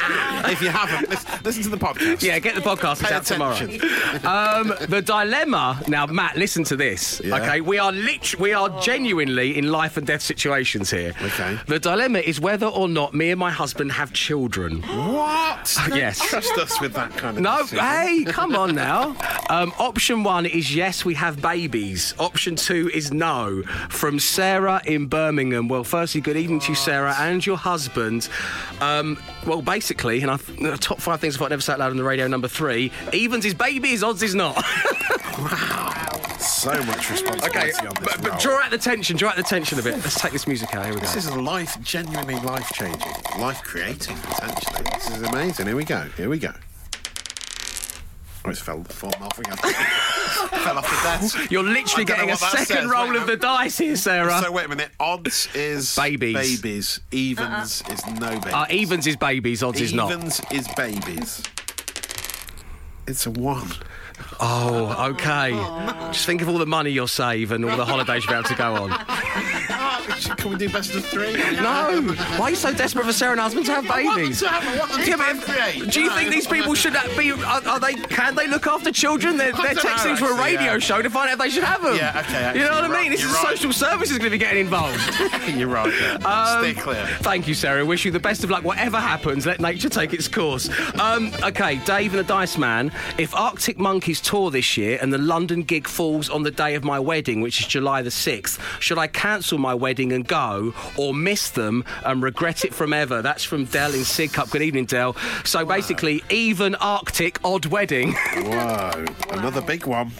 [0.45, 2.23] if you haven't, listen, listen to the podcast.
[2.23, 3.01] Yeah, get the podcast.
[3.01, 3.55] It's out tomorrow.
[4.25, 5.81] Um, the dilemma.
[5.89, 7.21] Now, Matt, listen to this.
[7.23, 7.35] Yeah.
[7.41, 11.13] Okay, we are lit- we are genuinely in life and death situations here.
[11.21, 11.59] Okay.
[11.67, 14.81] The dilemma is whether or not me and my husband have children.
[14.83, 15.77] What?
[15.95, 16.19] Yes.
[16.19, 17.83] Trust us with that kind of No, decision.
[17.85, 19.15] hey, come on now.
[19.49, 22.13] Um, option one is yes, we have babies.
[22.19, 23.63] Option two is no.
[23.89, 25.67] From Sarah in Birmingham.
[25.67, 28.29] Well, firstly, good evening to you, Sarah, and your husband.
[28.81, 31.79] Um, well, basically, and I've, the top five things I thought I'd never say out
[31.79, 32.27] loud on the radio.
[32.27, 34.63] Number three, evens is babies, odds is not.
[35.37, 36.05] Wow.
[36.39, 39.17] So much responsibility okay, on this but, but draw out the tension.
[39.17, 39.95] Draw out the tension a bit.
[39.95, 40.85] Let's take this music out.
[40.85, 41.07] Here we go.
[41.07, 44.83] This is life, genuinely life changing, life creating potentially.
[44.93, 45.67] This is amazing.
[45.67, 46.03] Here we go.
[46.15, 46.53] Here we go.
[48.45, 49.57] Oh, it's fell fallen off again.
[50.63, 51.37] fell off the desk.
[51.51, 52.85] You're literally getting a second says.
[52.85, 54.39] roll Wait, of the dice here, Sarah.
[54.45, 54.91] So wait a minute.
[54.99, 56.61] Odds is Babies.
[56.61, 56.99] Babies.
[57.11, 58.53] Evens is no babies.
[58.53, 60.11] uh, evens is babies, odds is not.
[60.11, 61.41] Evens is babies.
[63.07, 63.69] It's a one.
[64.39, 65.51] Oh, okay.
[66.11, 68.49] Just think of all the money you'll save and all the holidays you'll be able
[68.49, 68.89] to go on.
[70.37, 71.33] Can we do best of three?
[71.33, 72.01] No.
[72.37, 74.43] Why are you so desperate for Sarah and husband to have babies?
[74.43, 76.95] I want them to have- to Yeah, but if- do you think these people should
[77.17, 77.31] be?
[77.31, 77.93] Are, are they?
[77.93, 79.37] Can they look after children?
[79.37, 80.79] They're, they're don't know, texting to a radio yeah.
[80.79, 81.95] show to find out if they should have them.
[81.95, 82.95] Yeah, okay, actually, you know what I mean?
[82.97, 83.57] right, This is right.
[83.57, 84.99] social services going to be getting involved.
[85.47, 85.91] You're right.
[85.93, 86.15] Yeah.
[86.25, 87.05] Um, Stay clear.
[87.21, 87.85] Thank you, Sarah.
[87.85, 88.63] Wish you the best of luck.
[88.63, 90.69] Whatever happens, let nature take its course.
[90.99, 92.91] Um, okay, Dave and the Dice Man.
[93.17, 96.83] If Arctic Monkeys tour this year and the London gig falls on the day of
[96.83, 101.13] my wedding, which is July the 6th, should I cancel my wedding and go or
[101.13, 103.21] miss them and regret it from ever?
[103.21, 104.51] That's from Dell in Sidcup.
[104.51, 105.15] Good evening, Dell.
[105.43, 108.13] So basically, even Arctic odd wedding.
[108.35, 109.05] Whoa.
[109.31, 110.11] Another big one.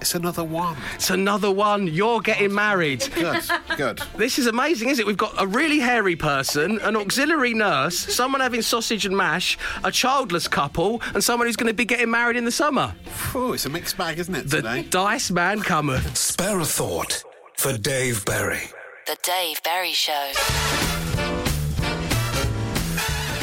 [0.00, 0.76] It's another one.
[0.96, 1.86] it's another one.
[1.86, 3.08] You're getting married.
[3.14, 3.42] Good.
[3.78, 4.02] Good.
[4.18, 5.06] This is amazing, isn't it?
[5.06, 9.90] We've got a really hairy person, an auxiliary nurse, someone having sausage and mash, a
[9.90, 12.94] childless couple, and someone who's going to be getting married in the summer.
[13.32, 14.82] Phew, it's a mixed bag, isn't it, The today?
[14.82, 16.14] dice man cometh.
[16.18, 17.24] Spare a thought
[17.56, 18.62] for Dave Berry.
[19.06, 20.32] The Dave Berry Show.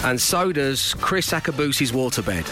[0.04, 2.48] And so does Kriss Akabusi's waterbed.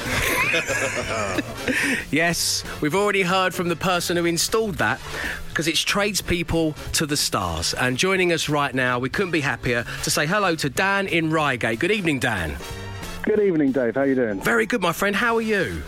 [2.12, 4.99] yes, we've already heard from the person who installed that
[5.47, 7.74] because it's tradespeople to the stars.
[7.74, 11.32] And joining us right now, we couldn't be happier to say hello to Dan in
[11.32, 11.80] Reigate.
[11.80, 12.55] Good evening, Dan.
[13.24, 13.95] Good evening, Dave.
[13.95, 14.41] How are you doing?
[14.41, 15.16] Very good, my friend.
[15.16, 15.82] How are you?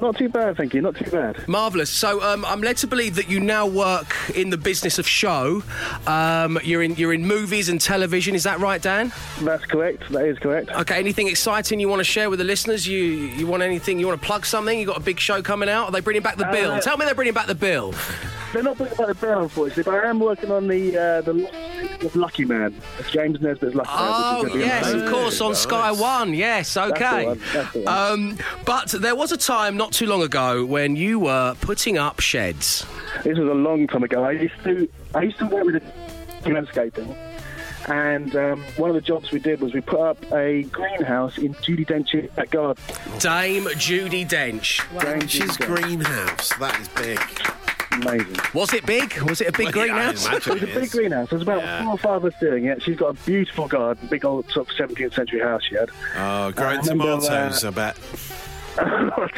[0.00, 0.80] Not too bad, thank you.
[0.80, 1.46] Not too bad.
[1.48, 1.90] Marvellous.
[1.90, 5.62] So um, I'm led to believe that you now work in the business of show.
[6.06, 8.34] Um, you're in you're in movies and television.
[8.34, 9.12] Is that right, Dan?
[9.40, 10.10] That's correct.
[10.12, 10.70] That is correct.
[10.70, 10.98] Okay.
[10.98, 12.86] Anything exciting you want to share with the listeners?
[12.86, 13.98] You you want anything?
[13.98, 14.78] You want to plug something?
[14.78, 15.86] You got a big show coming out?
[15.86, 16.70] Are they bringing back the bill?
[16.72, 17.94] Uh, Tell me they're bringing back the bill.
[18.52, 22.06] They're not bringing back the bill, unfortunately, but I am working on the uh, the
[22.06, 22.74] of Lucky Man.
[23.10, 24.44] James Nesbitt's Lucky Oh Man.
[24.44, 26.32] which is gonna be yes, of course, on Sky One.
[26.32, 27.26] Yes, okay.
[27.26, 27.88] one, one.
[27.88, 32.20] Um, but there was a time not too long ago when you were putting up
[32.20, 32.86] sheds.
[33.24, 34.24] This was a long time ago.
[34.24, 35.82] I used to I used to work with
[36.44, 37.14] the landscaping,
[37.86, 41.52] and um, one of the jobs we did was we put up a greenhouse in
[41.54, 42.82] Judi Dench's back garden.
[43.18, 44.80] Dame Judi Dench.
[45.02, 45.66] James She's Dench.
[45.66, 46.54] greenhouse.
[46.58, 47.20] That is big.
[48.06, 48.36] Amazing.
[48.54, 49.18] Was it big?
[49.22, 50.26] Was it a big Well, yeah, greenhouse?
[50.26, 50.92] imagine It was a it big is.
[50.94, 51.30] greenhouse.
[51.30, 51.82] There's about Yeah.
[51.84, 52.82] four or five of us doing it.
[52.82, 55.90] She's got a beautiful garden, big old sort of 17th century house she had.
[56.16, 57.96] Oh, growing I remember, tomatoes, uh, I bet.
[58.78, 59.28] I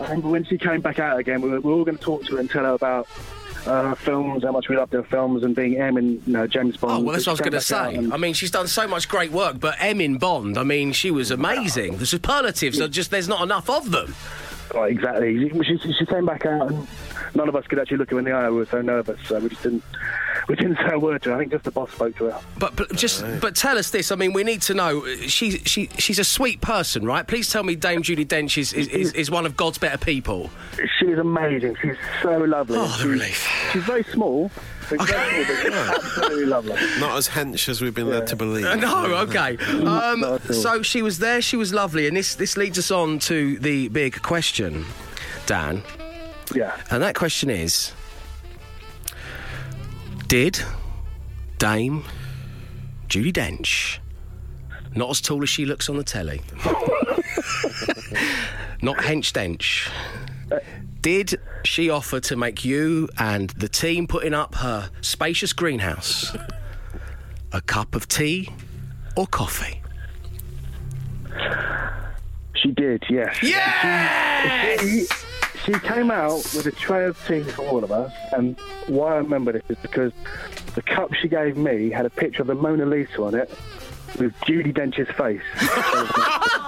[0.00, 2.24] remember when she came back out again, we were, we were all going to talk
[2.26, 3.08] to her and tell her about
[3.66, 6.76] uh, films, how much we loved her films, and being M in you know, James
[6.76, 6.92] Bond.
[6.92, 7.98] Oh, well, that's what I was She going to came back out say.
[7.98, 10.92] and- I mean, she's done so much great work, but M in Bond, I mean,
[10.92, 11.96] she was amazing.
[11.96, 14.14] The superlatives are just, there's not enough of them.
[14.74, 15.48] Right, exactly.
[15.64, 16.86] She, she, she came back out, and
[17.36, 18.48] none of us could actually look her in the eye.
[18.50, 19.82] We were so nervous, so we just didn't.
[20.48, 21.36] We didn't say a word to her.
[21.36, 22.40] I think just the boss spoke to her.
[22.58, 24.12] But, but just, but tell us this.
[24.12, 25.04] I mean, we need to know.
[25.26, 27.26] She, she, she's a sweet person, right?
[27.26, 30.50] Please tell me, Dame Judi Dench is, is, is, is one of God's better people.
[30.98, 31.76] She's amazing.
[31.82, 32.78] She's so lovely.
[32.78, 33.68] Oh, the she's, relief.
[33.72, 34.50] She's very small.
[34.88, 36.74] She's very small, but she's absolutely lovely.
[37.00, 38.66] Not as hench as we've been led to believe.
[38.76, 39.56] No, okay.
[39.56, 40.54] Um, Not at all.
[40.54, 41.40] so she was there.
[41.42, 44.84] She was lovely, and this this leads us on to the big question,
[45.46, 45.82] Dan.
[46.56, 46.74] Yeah.
[46.90, 47.92] And that question is:
[50.26, 50.58] Did
[51.58, 52.02] Dame
[53.08, 53.98] Judi Dench,
[54.94, 56.40] not as tall as she looks on the telly,
[58.80, 59.90] not hench Dench,
[61.02, 66.34] did she offer to make you and the team putting up her spacious greenhouse
[67.52, 68.48] a cup of tea
[69.14, 69.82] or coffee?
[72.56, 73.38] She did, yes.
[73.42, 75.24] Yes!
[75.66, 78.56] She, came out with a tray of tea for all of us, and
[78.86, 80.12] why I remember this is because
[80.76, 83.50] the cup she gave me had a picture of the Mona Lisa on it
[84.16, 85.42] with Judi Dench's face.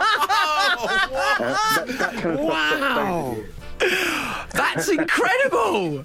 [0.80, 3.36] Uh, that, that kind of stuff Wow.
[3.79, 4.55] Stays with you.
[4.55, 6.05] That's incredible!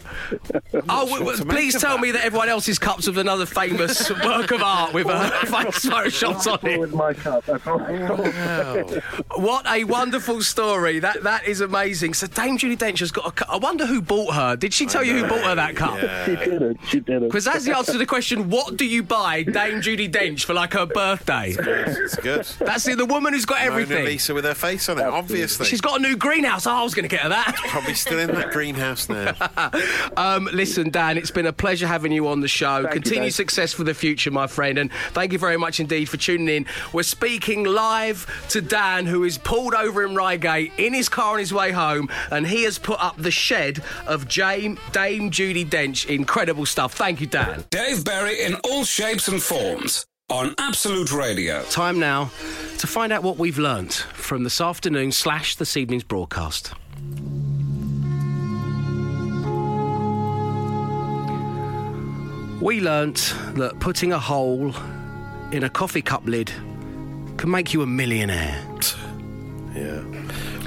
[0.89, 2.01] oh, w- w- please tell that.
[2.01, 6.51] me that everyone else's cups of another famous work of art with a face photoshopped
[6.51, 6.79] on it.
[6.79, 7.45] with my cup.
[7.45, 7.79] That's all.
[9.41, 10.99] What a wonderful story!
[10.99, 12.13] That that is amazing.
[12.13, 13.49] So Dame Judi Dench has got a cup.
[13.49, 14.55] I wonder who bought her.
[14.55, 15.97] Did she tell you who bought her that cup?
[16.25, 16.79] she didn't.
[16.87, 17.27] She didn't.
[17.29, 20.53] Because that's the answer to the question: What do you buy Dame Judi Dench for
[20.53, 21.55] like her birthday?
[21.57, 22.45] It's good.
[22.59, 24.05] That's the, the woman who's got Mona everything.
[24.05, 25.65] Lisa with her face on it, obviously.
[25.65, 26.67] She's got a new greenhouse.
[26.67, 27.55] Oh, I was going to get her that.
[27.67, 29.35] Probably still in that greenhouse now.
[30.17, 32.87] Um, listen, Dan, it's been a pleasure having you on the show.
[32.87, 36.17] Thank you, success for the future, my friend, and thank you very much indeed for
[36.17, 36.65] tuning in.
[36.91, 41.39] We're speaking live to Dan, who is pulled over in Reigate in his car on
[41.39, 46.05] his way home, and he has put up the shed of Jame, Dame Judi Dench.
[46.07, 46.93] Incredible stuff.
[46.93, 47.63] Thank you, Dan.
[47.69, 51.63] Dave Berry in all shapes and forms on Absolute Radio.
[51.65, 52.25] Time now
[52.77, 56.73] to find out what we've learnt from this afternoon slash this evening's broadcast.
[62.63, 64.73] We learnt that putting a hole
[65.51, 66.49] in a coffee cup lid
[67.35, 68.65] can make you a millionaire.
[69.75, 70.03] Yeah.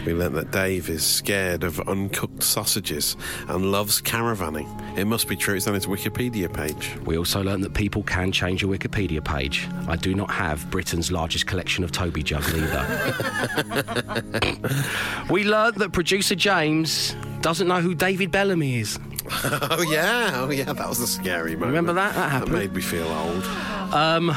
[0.04, 3.16] We learnt that Dave is scared of uncooked sausages
[3.46, 4.66] and loves caravanning.
[4.98, 6.96] It must be true, it's on his Wikipedia page.
[7.04, 9.68] We also learnt that people can change a Wikipedia page.
[9.86, 14.24] I do not have Britain's largest collection of Toby jugs either.
[15.30, 18.98] we learnt that producer James doesn't know who David Bellamy is.
[19.68, 20.30] Oh, yeah.
[20.34, 20.72] Oh, yeah.
[20.72, 21.68] That was a scary moment.
[21.70, 22.14] Remember that?
[22.14, 22.54] That happened.
[22.54, 23.44] That made me feel old.
[23.92, 24.28] Um,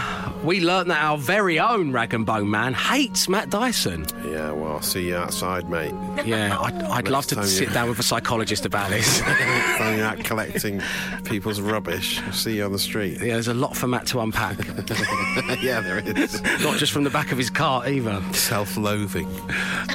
[0.43, 4.05] we learnt that our very own rag and bone man hates Matt Dyson.
[4.25, 5.93] Yeah, well, I'll see you outside, mate.
[6.25, 9.21] Yeah, I'd, I'd love to sit down with a psychologist about this.
[9.21, 10.81] When you're out collecting
[11.23, 13.19] people's rubbish, I'll see you on the street.
[13.21, 14.57] yeah, there's a lot for Matt to unpack.
[15.61, 16.41] yeah, there is.
[16.61, 18.21] Not just from the back of his car either.
[18.33, 19.27] Self loathing.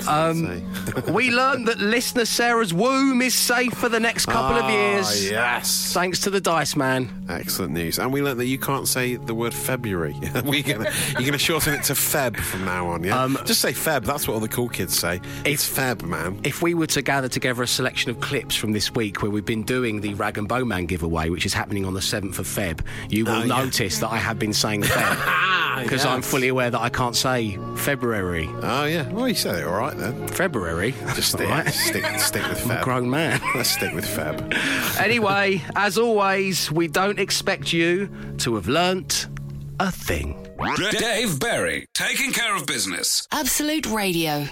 [0.08, 0.62] Um,
[1.12, 5.30] we learned that listener Sarah's womb is safe for the next couple of years.
[5.30, 5.92] yes.
[5.92, 7.08] Thanks to the Dice Man.
[7.28, 7.98] Excellent news.
[7.98, 10.14] And we learnt that you can't say the word February.
[10.44, 13.22] we gonna, you're going to shorten it to Feb from now on, yeah?
[13.22, 14.04] Um, Just say Feb.
[14.04, 15.20] That's what all the cool kids say.
[15.44, 16.40] It's Feb, man.
[16.44, 19.44] If we were to gather together a selection of clips from this week where we've
[19.44, 22.46] been doing the Rag and Bone Man giveaway, which is happening on the 7th of
[22.46, 22.80] Feb,
[23.10, 23.62] you will oh, yeah.
[23.62, 25.50] notice that I have been saying Feb.
[25.74, 26.06] Because yes.
[26.06, 28.48] I'm fully aware that I can't say February.
[28.62, 29.10] Oh, yeah.
[29.10, 30.28] Well, you said it all right then.
[30.28, 30.92] February.
[31.14, 31.68] Just stick, right.
[31.68, 32.82] stick, stick with Feb.
[32.82, 33.40] grown man.
[33.56, 35.00] Let's stick with Feb.
[35.00, 38.08] anyway, as always, we don't expect you
[38.38, 39.26] to have learnt
[39.80, 40.46] a thing.
[40.90, 43.26] Dave Berry, taking care of business.
[43.32, 44.48] Absolute Radio.